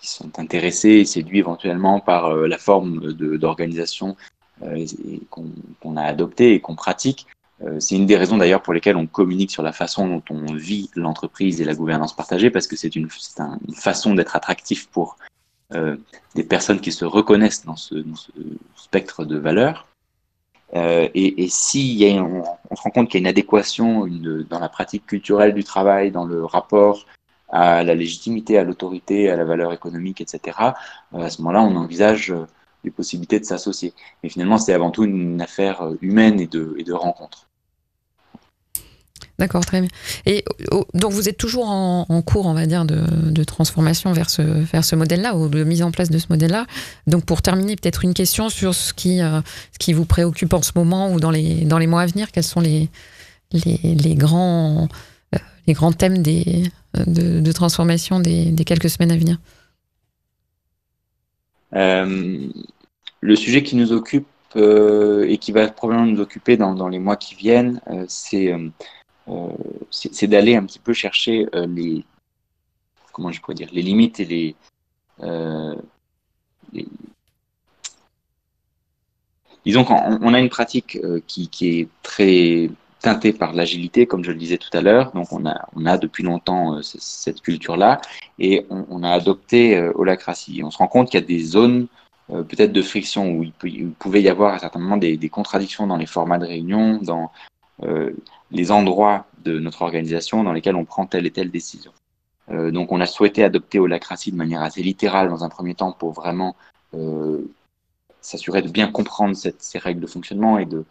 qui 0.00 0.08
sont 0.08 0.38
intéressés 0.38 1.04
séduits 1.04 1.40
éventuellement 1.40 2.00
par 2.00 2.26
euh, 2.26 2.48
la 2.48 2.56
forme 2.56 3.12
d'organisation 3.12 4.16
euh, 4.62 4.86
qu'on 5.28 5.96
a 5.96 6.02
adoptée 6.02 6.54
et 6.54 6.60
qu'on 6.60 6.74
pratique. 6.74 7.26
Euh, 7.62 7.78
c'est 7.80 7.96
une 7.96 8.06
des 8.06 8.16
raisons 8.16 8.38
d'ailleurs 8.38 8.62
pour 8.62 8.72
lesquelles 8.72 8.96
on 8.96 9.06
communique 9.06 9.50
sur 9.50 9.62
la 9.62 9.72
façon 9.72 10.08
dont 10.08 10.22
on 10.30 10.54
vit 10.54 10.88
l'entreprise 10.94 11.60
et 11.60 11.64
la 11.64 11.74
gouvernance 11.74 12.16
partagée, 12.16 12.48
parce 12.48 12.66
que 12.66 12.76
c'est 12.76 12.96
une, 12.96 13.10
une, 13.68 13.74
façon 13.74 14.14
d'être 14.14 14.36
attractif 14.36 14.88
pour 14.88 15.18
des 16.34 16.42
personnes 16.42 16.80
qui 16.80 16.90
se 16.90 17.04
reconnaissent 17.04 17.64
dans 17.64 17.76
ce, 17.76 18.04
spectre 18.74 19.24
de 19.24 19.36
valeurs. 19.36 19.86
Et, 20.72 21.42
et 21.42 21.48
si 21.48 21.94
y 21.94 22.06
a, 22.06 22.22
on, 22.22 22.44
on, 22.70 22.76
se 22.76 22.82
rend 22.82 22.90
compte 22.90 23.08
qu'il 23.08 23.20
y 23.20 23.20
a 23.20 23.24
une 23.24 23.26
adéquation 23.26 24.06
une, 24.06 24.44
dans 24.44 24.60
la 24.60 24.68
pratique 24.68 25.06
culturelle 25.06 25.52
du 25.52 25.64
travail, 25.64 26.10
dans 26.10 26.24
le 26.24 26.44
rapport 26.44 27.06
à 27.50 27.82
la 27.82 27.94
légitimité, 27.94 28.58
à 28.58 28.64
l'autorité, 28.64 29.30
à 29.30 29.36
la 29.36 29.44
valeur 29.44 29.72
économique, 29.72 30.20
etc., 30.20 30.56
euh, 31.14 31.18
à 31.18 31.30
ce 31.30 31.42
moment-là, 31.42 31.62
on 31.62 31.76
envisage 31.76 32.30
euh, 32.30 32.46
les 32.84 32.90
possibilités 32.90 33.40
de 33.40 33.44
s'associer. 33.44 33.92
Mais 34.22 34.28
finalement, 34.28 34.58
c'est 34.58 34.72
avant 34.72 34.90
tout 34.90 35.04
une 35.04 35.40
affaire 35.40 35.82
euh, 35.82 35.98
humaine 36.00 36.40
et 36.40 36.46
de, 36.46 36.74
et 36.78 36.84
de 36.84 36.92
rencontre. 36.92 37.49
D'accord, 39.40 39.64
très 39.64 39.80
bien. 39.80 39.90
Et 40.26 40.44
donc 40.94 41.12
vous 41.12 41.28
êtes 41.28 41.38
toujours 41.38 41.68
en, 41.70 42.22
cours, 42.22 42.46
on 42.46 42.52
va 42.52 42.66
dire, 42.66 42.84
de, 42.84 43.44
transformation 43.44 44.12
vers 44.12 44.28
ce, 44.28 44.42
vers 44.42 44.84
ce 44.84 44.94
modèle-là, 44.94 45.34
ou 45.34 45.48
de 45.48 45.64
mise 45.64 45.82
en 45.82 45.90
place 45.90 46.10
de 46.10 46.18
ce 46.18 46.26
modèle-là. 46.28 46.66
Donc 47.06 47.24
pour 47.24 47.40
terminer, 47.40 47.74
peut-être 47.74 48.04
une 48.04 48.14
question 48.14 48.50
sur 48.50 48.74
ce 48.74 48.92
qui, 48.92 49.18
ce 49.18 49.78
qui 49.78 49.94
vous 49.94 50.04
préoccupe 50.04 50.52
en 50.52 50.60
ce 50.60 50.72
moment 50.74 51.10
ou 51.10 51.20
dans 51.20 51.30
les, 51.30 51.64
dans 51.64 51.78
les 51.78 51.86
mois 51.86 52.02
à 52.02 52.06
venir. 52.06 52.30
Quels 52.32 52.44
sont 52.44 52.60
les, 52.60 52.90
les, 53.52 53.78
les 53.82 54.14
grands, 54.14 54.88
les 55.66 55.72
grands 55.72 55.92
thèmes 55.92 56.18
des, 56.18 56.70
de, 56.94 57.52
transformation 57.52 58.20
des, 58.20 58.54
quelques 58.66 58.90
semaines 58.90 59.12
à 59.12 59.16
venir? 59.16 59.38
Euh, 61.74 62.46
Le 63.20 63.36
sujet 63.36 63.62
qui 63.62 63.76
nous 63.76 63.92
occupe 63.92 64.26
euh, 64.56 65.24
et 65.28 65.38
qui 65.38 65.52
va 65.52 65.68
probablement 65.68 66.10
nous 66.10 66.20
occuper 66.20 66.56
dans, 66.56 66.88
les 66.88 66.98
mois 66.98 67.16
qui 67.16 67.34
viennent, 67.34 67.80
euh, 67.90 68.06
c'est 69.90 70.26
d'aller 70.26 70.56
un 70.56 70.64
petit 70.64 70.78
peu 70.78 70.92
chercher 70.92 71.46
les 71.52 72.04
comment 73.12 73.32
je 73.32 73.40
pourrais 73.40 73.54
dire 73.54 73.68
les 73.72 73.82
limites 73.82 74.20
et 74.20 74.24
les, 74.24 74.54
disons 79.64 79.84
qu'on 79.84 80.34
a 80.34 80.40
une 80.40 80.48
pratique 80.48 80.98
qui, 81.26 81.48
qui, 81.48 81.80
est 81.80 81.88
très 82.02 82.70
teinté 83.00 83.32
par 83.32 83.52
l'agilité, 83.52 84.06
comme 84.06 84.24
je 84.24 84.30
le 84.30 84.38
disais 84.38 84.58
tout 84.58 84.74
à 84.76 84.80
l'heure. 84.80 85.12
Donc, 85.12 85.32
on 85.32 85.46
a, 85.46 85.68
on 85.74 85.86
a 85.86 85.98
depuis 85.98 86.22
longtemps 86.22 86.76
euh, 86.76 86.80
cette 86.82 87.40
culture-là 87.40 88.00
et 88.38 88.66
on, 88.70 89.02
a 89.02 89.10
adopté 89.10 89.76
euh, 89.76 89.92
Holacracy. 89.94 90.62
On 90.62 90.70
se 90.70 90.78
rend 90.78 90.86
compte 90.86 91.10
qu'il 91.10 91.20
y 91.20 91.22
a 91.22 91.26
des 91.26 91.40
zones 91.40 91.86
euh, 92.30 92.42
peut-être 92.42 92.72
de 92.72 92.82
friction 92.82 93.32
où 93.32 93.42
il, 93.42 93.90
pouvait 93.92 94.22
y 94.22 94.28
avoir 94.28 94.54
à 94.54 94.58
certains 94.58 94.78
moments 94.78 94.96
des, 94.96 95.16
des, 95.16 95.28
contradictions 95.28 95.86
dans 95.86 95.96
les 95.96 96.06
formats 96.06 96.38
de 96.38 96.46
réunion, 96.46 96.98
dans 97.02 97.32
les 98.52 98.70
endroits 98.70 99.26
de 99.44 99.58
notre 99.58 99.82
organisation 99.82 100.42
dans 100.42 100.52
lesquels 100.52 100.76
on 100.76 100.84
prend 100.84 101.06
telle 101.06 101.26
et 101.26 101.30
telle 101.30 101.50
décision. 101.50 101.92
donc, 102.48 102.92
on 102.92 103.00
a 103.00 103.06
souhaité 103.06 103.44
adopter 103.44 103.78
Holacracy 103.78 104.32
de 104.32 104.36
manière 104.36 104.62
assez 104.62 104.82
littérale 104.82 105.28
dans 105.28 105.44
un 105.44 105.48
premier 105.48 105.74
temps 105.74 105.92
pour 105.92 106.12
vraiment 106.12 106.56
s'assurer 108.20 108.62
de 108.62 108.68
bien 108.68 108.90
comprendre 108.90 109.36
ces 109.36 109.78
règles 109.78 110.00
de 110.00 110.06
fonctionnement 110.06 110.58
et 110.58 110.66
de, 110.66 110.84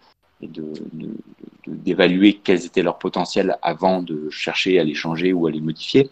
d'évaluer 1.67 2.34
de, 2.34 2.38
quels 2.43 2.65
étaient 2.65 2.82
leurs 2.82 2.98
potentiels 2.98 3.58
avant 3.62 4.02
de 4.02 4.30
chercher 4.30 4.80
à 4.80 4.84
les 4.84 4.95
changer 4.95 5.34
ou 5.34 5.48
à 5.48 5.52
les 5.52 5.62
modifier. 5.62 6.10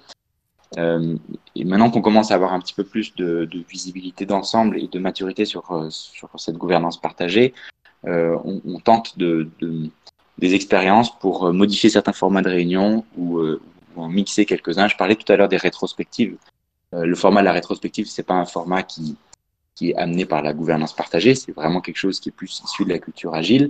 et 0.78 1.64
maintenant 1.64 1.90
qu'on 1.90 2.02
commence 2.02 2.32
à 2.32 2.36
avoir 2.36 2.54
un 2.54 2.60
petit 2.60 2.74
peu 2.74 2.84
plus 2.84 3.16
de, 3.16 3.50
visibilité 3.70 4.26
d'ensemble 4.26 4.78
et 4.78 4.88
de 4.88 5.00
maturité 5.00 5.46
sur, 5.46 5.88
sur 5.90 6.30
cette 6.38 6.58
gouvernance 6.58 7.00
partagée, 7.00 7.54
on, 8.04 8.62
on, 8.66 8.80
tente 8.80 9.18
de, 9.18 9.50
de, 9.60 9.90
des 10.38 10.54
expériences 10.54 11.18
pour 11.20 11.52
modifier 11.54 11.90
certains 11.90 12.14
formats 12.14 12.42
de 12.42 12.50
réunion 12.50 13.04
ou, 13.18 13.40
ou 13.42 14.02
en 14.02 14.08
mixer 14.08 14.46
quelques-uns. 14.46 14.88
Je 14.88 14.96
parlais 14.96 15.16
tout 15.16 15.32
à 15.32 15.36
l'heure 15.36 15.50
des 15.50 15.58
rétrospectives. 15.58 16.38
le 16.92 17.16
format 17.16 17.42
de 17.42 17.46
la 17.46 17.54
rétrospective, 17.54 18.08
c'est 18.08 18.24
pas 18.24 18.36
un 18.36 18.46
format 18.46 18.84
qui, 18.84 19.18
qui 19.78 19.92
est 19.92 19.96
amené 19.96 20.26
par 20.26 20.42
la 20.42 20.54
gouvernance 20.54 20.94
partagée. 20.94 21.36
C'est 21.36 21.52
vraiment 21.52 21.82
quelque 21.82 21.98
chose 21.98 22.20
qui 22.20 22.30
est 22.30 22.32
plus 22.32 22.62
issu 22.66 22.84
de 22.84 22.90
la 22.90 22.98
culture 22.98 23.36
agile 23.36 23.70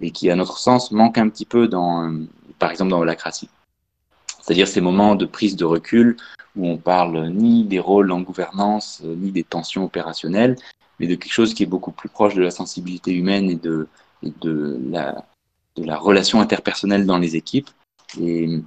et 0.00 0.12
qui, 0.12 0.30
à 0.30 0.36
notre 0.36 0.58
sens, 0.58 0.92
manque 0.92 1.18
un 1.18 1.28
petit 1.28 1.44
peu 1.44 1.66
dans, 1.66 2.14
par 2.60 2.70
exemple, 2.70 2.90
dans 2.90 3.00
l'holacratie. 3.00 3.50
C'est-à-dire 4.40 4.68
ces 4.68 4.80
moments 4.80 5.16
de 5.16 5.26
prise 5.26 5.56
de 5.56 5.64
recul 5.64 6.16
où 6.56 6.66
on 6.66 6.76
parle 6.76 7.28
ni 7.30 7.64
des 7.64 7.80
rôles 7.80 8.12
en 8.12 8.20
gouvernance, 8.20 9.02
ni 9.04 9.32
des 9.32 9.42
tensions 9.42 9.84
opérationnelles, 9.84 10.56
mais 11.00 11.08
de 11.08 11.16
quelque 11.16 11.32
chose 11.32 11.54
qui 11.54 11.64
est 11.64 11.66
beaucoup 11.66 11.92
plus 11.92 12.08
proche 12.08 12.34
de 12.34 12.42
la 12.42 12.52
sensibilité 12.52 13.12
humaine 13.12 13.50
et 13.50 13.56
de, 13.56 13.88
et 14.22 14.32
de, 14.40 14.80
la, 14.90 15.24
de 15.78 15.86
la 15.86 15.96
relation 15.96 16.40
interpersonnelle 16.40 17.06
dans 17.06 17.18
les 17.18 17.36
équipes. 17.36 17.68
Et 18.20 18.60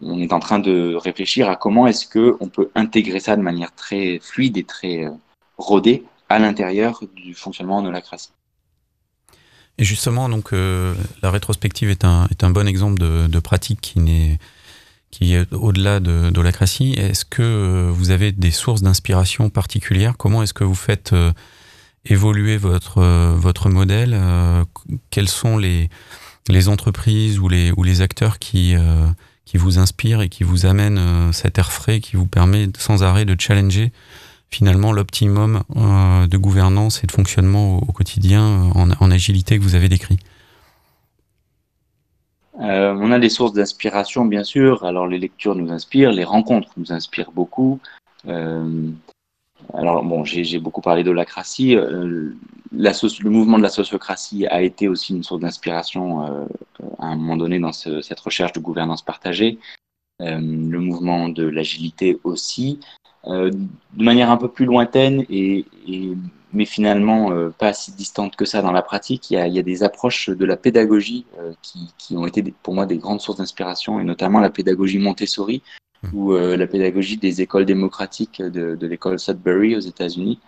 on 0.00 0.18
est 0.18 0.32
en 0.32 0.40
train 0.40 0.58
de 0.58 0.94
réfléchir 0.94 1.48
à 1.48 1.56
comment 1.56 1.86
est-ce 1.86 2.06
qu'on 2.06 2.48
peut 2.48 2.70
intégrer 2.74 3.20
ça 3.20 3.36
de 3.36 3.42
manière 3.42 3.74
très 3.74 4.18
fluide 4.20 4.56
et 4.56 4.64
très 4.64 5.04
euh, 5.04 5.10
rodée 5.56 6.04
à 6.28 6.38
l'intérieur 6.38 7.00
du 7.16 7.34
fonctionnement 7.34 7.80
de 7.82 7.86
l'holacratie. 7.86 8.30
Et 9.78 9.84
justement, 9.84 10.28
donc, 10.28 10.52
euh, 10.52 10.94
la 11.22 11.30
rétrospective 11.30 11.88
est 11.88 12.04
un, 12.04 12.26
est 12.30 12.42
un 12.42 12.50
bon 12.50 12.66
exemple 12.66 12.98
de, 12.98 13.38
pratique 13.38 13.80
qui, 13.80 14.00
n'est, 14.00 14.38
qui 15.10 15.34
est 15.34 15.52
au-delà 15.52 16.00
de, 16.00 16.30
de 16.30 16.36
l'holacratie. 16.36 16.94
Est-ce 16.94 17.24
que 17.24 17.42
euh, 17.42 17.90
vous 17.92 18.10
avez 18.10 18.32
des 18.32 18.50
sources 18.50 18.82
d'inspiration 18.82 19.50
particulières? 19.50 20.16
Comment 20.16 20.42
est-ce 20.42 20.54
que 20.54 20.64
vous 20.64 20.74
faites 20.74 21.14
évoluer 22.04 22.56
votre, 22.56 23.00
votre 23.36 23.70
modèle? 23.70 24.20
Quelles 25.10 25.28
sont 25.28 25.56
les, 25.56 25.88
les 26.48 26.68
entreprises 26.68 27.38
ou 27.38 27.48
les, 27.48 28.00
acteurs 28.00 28.38
qui, 28.38 28.74
qui 29.44 29.56
vous 29.56 29.78
inspirent 29.78 30.22
et 30.22 30.28
qui 30.28 30.44
vous 30.44 30.66
amènent 30.66 31.32
cet 31.32 31.58
air 31.58 31.72
frais 31.72 32.00
qui 32.00 32.16
vous 32.16 32.26
permet 32.26 32.68
sans 32.78 33.02
arrêt 33.02 33.24
de 33.24 33.36
challenger 33.38 33.92
finalement 34.50 34.92
l'optimum 34.92 35.62
euh, 35.76 36.26
de 36.26 36.36
gouvernance 36.36 37.04
et 37.04 37.06
de 37.06 37.12
fonctionnement 37.12 37.78
au, 37.78 37.92
quotidien 37.92 38.70
euh, 38.76 38.94
en, 39.00 39.10
agilité 39.10 39.58
que 39.58 39.62
vous 39.62 39.74
avez 39.74 39.88
décrit 39.88 40.18
euh, 42.60 42.94
On 42.98 43.12
a 43.12 43.18
des 43.18 43.28
sources 43.28 43.52
d'inspiration, 43.52 44.24
bien 44.24 44.44
sûr. 44.44 44.84
Alors 44.84 45.06
les 45.06 45.18
lectures 45.18 45.54
nous 45.54 45.70
inspirent, 45.70 46.12
les 46.12 46.24
rencontres 46.24 46.70
nous 46.76 46.92
inspirent 46.92 47.32
beaucoup. 47.32 47.80
Alors 49.74 50.02
bon, 50.02 50.24
j'ai 50.24 50.58
beaucoup 50.58 50.80
parlé 50.80 51.04
d'holacratie. 51.04 51.74
le 51.74 52.34
mouvement 53.24 53.58
de 53.58 53.62
la 53.62 53.68
sociocratie 53.68 54.46
a 54.46 54.62
été 54.62 54.88
aussi 54.88 55.14
une 55.14 55.22
source 55.22 55.40
d'inspiration 55.40 56.22
à 56.98 57.06
un 57.06 57.16
moment 57.16 57.36
donné 57.36 57.58
dans 57.58 57.72
cette 57.72 58.20
recherche 58.20 58.52
de 58.52 58.60
gouvernance 58.60 59.02
partagée. 59.02 59.58
le 60.20 60.78
mouvement 60.78 61.28
de 61.28 61.44
l'agilité 61.44 62.18
aussi. 62.24 62.80
Euh, 63.26 63.50
de 63.94 64.04
manière 64.04 64.30
un 64.30 64.36
peu 64.36 64.48
plus 64.48 64.64
lointaine 64.64 65.26
et, 65.28 65.66
mais 66.52 66.64
finalement 66.64 67.32
euh, 67.32 67.50
pas 67.50 67.72
si 67.72 67.92
distante 67.92 68.36
que 68.36 68.44
ça 68.44 68.62
dans 68.62 68.70
la 68.70 68.82
pratique. 68.82 69.30
Il 69.30 69.34
y 69.34 69.58
a, 69.58 69.62
des 69.62 69.82
approches 69.82 70.30
de 70.30 70.44
la 70.44 70.56
pédagogie 70.56 71.26
euh, 71.38 71.52
qui, 71.60 71.92
qui, 71.98 72.16
ont 72.16 72.26
été 72.26 72.42
pour 72.62 72.74
moi 72.74 72.86
des 72.86 72.96
grandes 72.96 73.20
sources 73.20 73.38
d'inspiration, 73.38 73.98
et 73.98 74.04
notamment 74.04 74.40
la 74.40 74.50
pédagogie 74.50 74.98
Montessori. 74.98 75.62
Ou 76.12 76.32
la 76.32 76.66
pédagogie 76.66 77.16
des 77.16 77.40
écoles 77.40 77.64
démocratiques 77.64 78.40
de, 78.40 78.86
l'école 78.86 79.18
Sudbury 79.18 79.76
aux 79.76 79.80
États-Unis, 79.80 80.38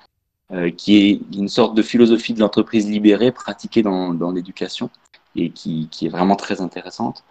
qui 0.76 0.96
est 0.96 1.20
une 1.36 1.48
sorte 1.48 1.74
de 1.74 1.82
philosophie 1.82 2.34
de 2.34 2.40
l'entreprise 2.40 2.88
libérée 2.88 3.32
pratiquée 3.32 3.82
dans, 3.82 4.30
l'éducation 4.30 4.90
et 5.34 5.50
qui, 5.50 5.88
est 6.02 6.08
vraiment 6.08 6.36
très 6.36 6.60
intéressante. 6.60 7.24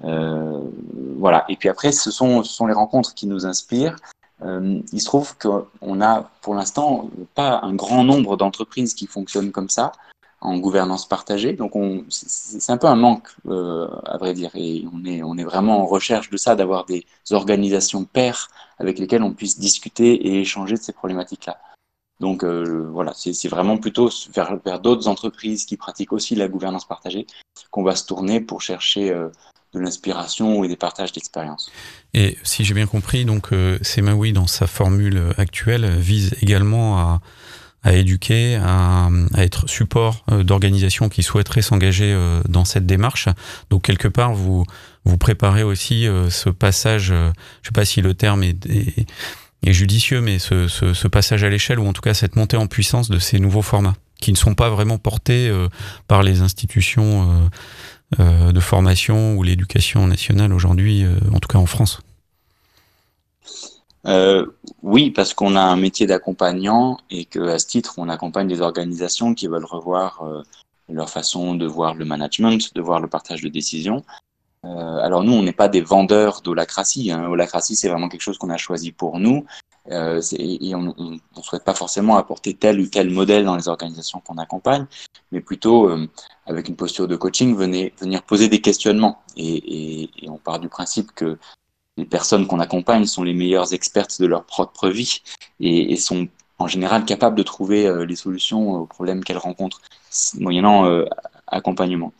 voilà. 0.00 1.44
Et 1.48 1.56
puis 1.56 1.68
après, 1.68 1.92
ce 1.92 2.10
sont, 2.10 2.42
les 2.66 2.72
rencontres 2.72 3.14
qui 3.14 3.26
nous 3.26 3.44
inspirent. 3.44 3.96
Euh, 4.44 4.80
il 4.92 5.00
se 5.00 5.04
trouve 5.04 5.36
qu'on 5.38 6.00
a 6.00 6.30
pour 6.40 6.54
l'instant 6.54 7.10
pas 7.34 7.60
un 7.62 7.74
grand 7.74 8.04
nombre 8.04 8.36
d'entreprises 8.36 8.94
qui 8.94 9.06
fonctionnent 9.06 9.52
comme 9.52 9.68
ça 9.68 9.92
en 10.42 10.58
gouvernance 10.58 11.08
partagée. 11.08 11.52
Donc 11.52 11.72
c'est 12.08 12.72
un 12.72 12.76
peu 12.76 12.88
un 12.88 12.96
manque, 12.96 13.28
euh, 13.46 13.88
à 14.04 14.18
vrai 14.18 14.34
dire. 14.34 14.50
Et 14.54 14.84
on 14.92 15.36
est, 15.38 15.44
vraiment 15.44 15.80
en 15.80 15.86
recherche 15.86 16.30
de 16.30 16.36
ça, 16.36 16.56
d'avoir 16.56 16.84
des 16.84 17.06
organisations 17.30 18.04
paires 18.04 18.48
avec 18.78 18.98
lesquelles 18.98 19.22
on 19.22 19.32
puisse 19.32 19.58
discuter 19.58 20.14
et 20.14 20.40
échanger 20.40 20.74
de 20.74 20.82
ces 20.82 20.92
problématiques-là. 20.92 21.58
Donc 22.20 22.44
euh, 22.44 22.88
voilà, 22.92 23.12
c'est 23.14 23.48
vraiment 23.48 23.78
plutôt 23.78 24.10
vers, 24.34 24.56
vers 24.64 24.80
d'autres 24.80 25.08
entreprises 25.08 25.64
qui 25.64 25.76
pratiquent 25.76 26.12
aussi 26.12 26.34
la 26.34 26.48
gouvernance 26.48 26.86
partagée 26.86 27.26
qu'on 27.70 27.82
va 27.82 27.96
se 27.96 28.06
tourner 28.06 28.40
pour 28.40 28.60
chercher 28.60 29.10
de 29.72 29.80
l'inspiration 29.80 30.64
et 30.64 30.68
des 30.68 30.76
partages 30.76 31.12
d'expériences. 31.12 31.70
Et 32.14 32.36
si 32.42 32.64
j'ai 32.64 32.74
bien 32.74 32.86
compris, 32.86 33.24
donc 33.24 33.52
euh, 33.52 33.78
Semawi, 33.82 34.32
dans 34.32 34.46
sa 34.46 34.66
formule 34.66 35.32
actuelle, 35.38 35.88
vise 35.98 36.34
également 36.42 36.98
à, 36.98 37.20
à 37.82 37.94
éduquer, 37.94 38.56
à, 38.56 39.08
à, 39.34 39.42
être 39.42 39.68
support 39.68 40.24
euh, 40.30 40.44
d'organisations 40.44 41.08
qui 41.08 41.22
souhaiteraient 41.22 41.62
s'engager 41.62 42.12
euh, 42.12 42.40
dans 42.48 42.64
cette 42.64 42.86
démarche. 42.86 43.28
Donc 43.70 43.82
quelque 43.82 44.08
part, 44.08 44.34
vous 44.34 44.64
vous 45.04 45.18
préparez 45.18 45.64
aussi 45.64 46.06
euh, 46.06 46.30
ce 46.30 46.48
passage, 46.48 47.06
je 47.06 47.14
ne 47.14 47.32
sais 47.64 47.72
pas 47.74 47.84
si 47.84 48.00
le 48.00 48.14
terme 48.14 48.44
est, 48.44 48.66
est, 48.66 49.06
est 49.64 49.72
judicieux, 49.72 50.20
mais 50.20 50.38
ce, 50.38 50.68
ce, 50.68 50.94
ce 50.94 51.08
passage 51.08 51.42
à 51.42 51.48
l'échelle, 51.48 51.80
ou 51.80 51.86
en 51.86 51.92
tout 51.92 52.02
cas 52.02 52.14
cette 52.14 52.36
montée 52.36 52.56
en 52.56 52.68
puissance 52.68 53.08
de 53.10 53.18
ces 53.18 53.40
nouveaux 53.40 53.62
formats, 53.62 53.96
qui 54.20 54.30
ne 54.30 54.36
sont 54.36 54.54
pas 54.54 54.70
vraiment 54.70 54.98
portés 54.98 55.52
par 56.06 56.22
les 56.22 56.42
institutions 56.42 57.50
de 58.18 58.60
formation 58.60 59.34
ou 59.34 59.42
l'éducation 59.42 60.06
nationale 60.06 60.52
aujourd'hui, 60.52 61.04
en 61.32 61.40
tout 61.40 61.48
cas 61.48 61.58
en 61.58 61.66
France 61.66 62.00
euh, 64.06 64.46
Oui, 64.82 65.10
parce 65.10 65.34
qu'on 65.34 65.56
a 65.56 65.62
un 65.62 65.76
métier 65.76 66.06
d'accompagnant 66.06 66.98
et 67.10 67.24
qu'à 67.24 67.58
ce 67.58 67.66
titre, 67.66 67.94
on 67.98 68.08
accompagne 68.08 68.48
des 68.48 68.60
organisations 68.60 69.34
qui 69.34 69.46
veulent 69.46 69.64
revoir 69.64 70.22
leur 70.88 71.08
façon 71.08 71.54
de 71.54 71.66
voir 71.66 71.94
le 71.94 72.04
management, 72.04 72.74
de 72.74 72.80
voir 72.80 73.00
le 73.00 73.08
partage 73.08 73.42
de 73.42 73.48
décisions. 73.48 74.04
alors 74.64 75.24
nous, 75.24 75.32
on 75.32 75.42
n'est 75.42 75.52
pas 75.52 75.68
des 75.68 75.80
vendeurs 75.80 76.40
d'holacratie. 76.42 77.10
Hein. 77.10 77.26
Holacratie, 77.26 77.76
c'est 77.76 77.88
vraiment 77.88 78.08
quelque 78.08 78.22
chose 78.22 78.38
qu'on 78.38 78.50
a 78.50 78.56
choisi 78.56 78.92
pour 78.92 79.18
nous. 79.18 79.44
Euh, 79.90 80.20
et 80.38 80.74
on 80.76 80.82
ne 80.82 81.42
souhaite 81.42 81.64
pas 81.64 81.74
forcément 81.74 82.16
apporter 82.16 82.54
tel 82.54 82.80
ou 82.80 82.86
tel 82.86 83.10
modèle 83.10 83.44
dans 83.44 83.56
les 83.56 83.66
organisations 83.66 84.20
qu'on 84.20 84.38
accompagne, 84.38 84.86
mais 85.32 85.40
plutôt 85.40 85.88
euh, 85.88 86.08
avec 86.46 86.68
une 86.68 86.76
posture 86.76 87.08
de 87.08 87.16
coaching, 87.16 87.56
venez, 87.56 87.92
venir 87.98 88.22
poser 88.22 88.48
des 88.48 88.60
questionnements. 88.60 89.22
Et, 89.36 90.02
et, 90.02 90.10
et 90.22 90.28
on 90.28 90.38
part 90.38 90.60
du 90.60 90.68
principe 90.68 91.12
que 91.12 91.36
les 91.96 92.04
personnes 92.04 92.46
qu'on 92.46 92.60
accompagne 92.60 93.06
sont 93.06 93.22
les 93.22 93.34
meilleures 93.34 93.72
expertes 93.74 94.20
de 94.20 94.26
leur 94.26 94.44
propre 94.44 94.88
vie 94.88 95.22
et, 95.60 95.96
sont 95.96 96.28
en 96.58 96.66
général 96.66 97.04
capables 97.04 97.36
de 97.36 97.42
trouver 97.42 97.86
euh, 97.86 98.04
les 98.04 98.16
solutions 98.16 98.74
aux 98.74 98.86
problèmes 98.86 99.24
qu'elles 99.24 99.38
rencontrent, 99.38 99.80
moyennant 100.38 100.86
euh, 100.86 101.04
accompagnement. 101.46 102.12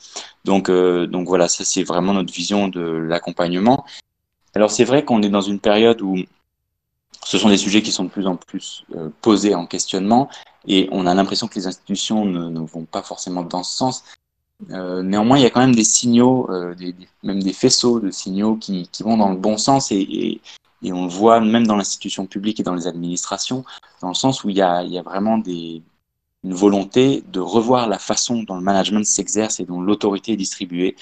Donc, 0.44 0.68
euh, 0.68 1.06
donc 1.06 1.26
voilà, 1.28 1.48
ça 1.48 1.64
c'est 1.64 1.82
vraiment 1.84 2.12
notre 2.12 2.32
vision 2.32 2.68
de 2.68 2.80
l'accompagnement. 2.80 3.84
Alors 4.54 4.70
c'est 4.70 4.84
vrai 4.84 5.04
qu'on 5.04 5.22
est 5.22 5.30
dans 5.30 5.40
une 5.40 5.60
période 5.60 6.02
où 6.02 6.16
ce 7.24 7.38
sont 7.38 7.48
des 7.48 7.56
sujets 7.56 7.82
qui 7.82 7.92
sont 7.92 8.04
de 8.04 8.10
plus 8.10 8.26
en 8.26 8.36
plus 8.36 8.84
euh, 8.94 9.08
posés 9.20 9.54
en 9.54 9.66
questionnement 9.66 10.28
et 10.66 10.88
on 10.92 11.06
a 11.06 11.14
l'impression 11.14 11.48
que 11.48 11.54
les 11.54 11.66
institutions 11.66 12.24
ne, 12.24 12.60
vont 12.60 12.84
pas 12.84 13.02
forcément 13.02 13.42
dans 13.42 13.62
ce 13.62 13.76
sens. 13.76 14.04
Euh, 14.70 15.02
néanmoins, 15.02 15.38
il 15.38 15.42
y 15.42 15.46
a 15.46 15.50
quand 15.50 15.60
même 15.60 15.74
des 15.74 15.84
signaux, 15.84 16.48
euh, 16.50 16.74
des, 16.74 16.94
même 17.22 17.42
des 17.42 17.52
faisceaux 17.52 18.00
de 18.00 18.10
signaux 18.10 18.56
qui, 18.56 18.88
qui 18.92 19.02
vont 19.02 19.16
dans 19.16 19.30
le 19.30 19.36
bon 19.36 19.56
sens 19.56 19.90
et, 19.90 19.96
et, 19.96 20.40
et 20.82 20.92
on 20.92 21.04
le 21.04 21.10
voit 21.10 21.40
même 21.40 21.66
dans 21.66 21.76
l'institution 21.76 22.26
publique 22.26 22.60
et 22.60 22.62
dans 22.62 22.74
les 22.74 22.86
administrations, 22.86 23.64
dans 24.00 24.08
le 24.08 24.14
sens 24.14 24.44
où 24.44 24.50
il 24.50 24.56
y 24.56 24.62
a, 24.62 24.82
il 24.82 24.92
y 24.92 24.98
a 24.98 25.02
vraiment 25.02 25.38
des, 25.38 25.82
une 26.44 26.54
volonté 26.54 27.22
de 27.32 27.40
revoir 27.40 27.88
la 27.88 27.98
façon 27.98 28.42
dont 28.42 28.56
le 28.56 28.62
management 28.62 29.04
s'exerce 29.04 29.60
et 29.60 29.64
dont 29.64 29.80
l'autorité 29.80 30.32
est 30.32 30.36
distribuée 30.36 30.96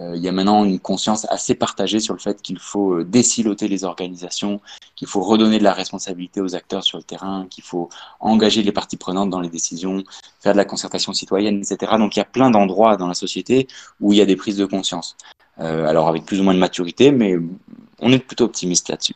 il 0.00 0.22
y 0.22 0.28
a 0.28 0.32
maintenant 0.32 0.64
une 0.64 0.78
conscience 0.78 1.26
assez 1.28 1.56
partagée 1.56 1.98
sur 1.98 2.14
le 2.14 2.20
fait 2.20 2.40
qu'il 2.40 2.58
faut 2.60 2.94
euh, 2.94 3.04
désiloter 3.04 3.66
les 3.66 3.82
organisations, 3.82 4.60
qu'il 4.94 5.08
faut 5.08 5.22
redonner 5.22 5.58
de 5.58 5.64
la 5.64 5.72
responsabilité 5.72 6.40
aux 6.40 6.54
acteurs 6.54 6.84
sur 6.84 6.98
le 6.98 7.04
terrain, 7.04 7.46
qu'il 7.50 7.64
faut 7.64 7.88
engager 8.20 8.62
les 8.62 8.70
parties 8.70 8.96
prenantes 8.96 9.30
dans 9.30 9.40
les 9.40 9.48
décisions, 9.48 10.04
faire 10.40 10.52
de 10.52 10.56
la 10.58 10.64
concertation 10.64 11.12
citoyenne, 11.12 11.58
etc. 11.58 11.92
Donc 11.98 12.14
il 12.14 12.20
y 12.20 12.22
a 12.22 12.26
plein 12.26 12.50
d'endroits 12.50 12.96
dans 12.96 13.08
la 13.08 13.14
société 13.14 13.66
où 14.00 14.12
il 14.12 14.18
y 14.18 14.22
a 14.22 14.26
des 14.26 14.36
prises 14.36 14.56
de 14.56 14.66
conscience. 14.66 15.16
Euh, 15.58 15.86
alors 15.86 16.08
avec 16.08 16.24
plus 16.24 16.40
ou 16.40 16.44
moins 16.44 16.54
de 16.54 16.60
maturité, 16.60 17.10
mais 17.10 17.36
on 17.98 18.12
est 18.12 18.20
plutôt 18.20 18.44
optimiste 18.44 18.88
là-dessus. 18.88 19.14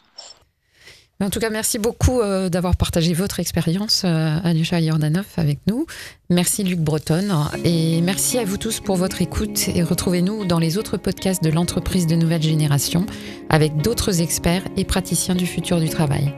En 1.20 1.30
tout 1.30 1.38
cas, 1.38 1.50
merci 1.50 1.78
beaucoup 1.78 2.20
euh, 2.20 2.48
d'avoir 2.48 2.76
partagé 2.76 3.14
votre 3.14 3.38
expérience, 3.38 4.02
euh, 4.04 4.38
Alyosha 4.42 4.80
Yordanov, 4.80 5.26
avec 5.36 5.60
nous. 5.68 5.86
Merci 6.30 6.64
Luc 6.64 6.80
Breton 6.80 7.46
et 7.64 8.00
merci 8.00 8.38
à 8.38 8.44
vous 8.44 8.56
tous 8.56 8.80
pour 8.80 8.96
votre 8.96 9.22
écoute 9.22 9.68
et 9.68 9.82
retrouvez-nous 9.82 10.44
dans 10.44 10.58
les 10.58 10.78
autres 10.78 10.96
podcasts 10.96 11.44
de 11.44 11.50
l'entreprise 11.50 12.08
de 12.08 12.16
nouvelle 12.16 12.42
génération 12.42 13.06
avec 13.50 13.76
d'autres 13.76 14.20
experts 14.20 14.64
et 14.76 14.84
praticiens 14.84 15.36
du 15.36 15.46
futur 15.46 15.78
du 15.78 15.88
travail. 15.88 16.34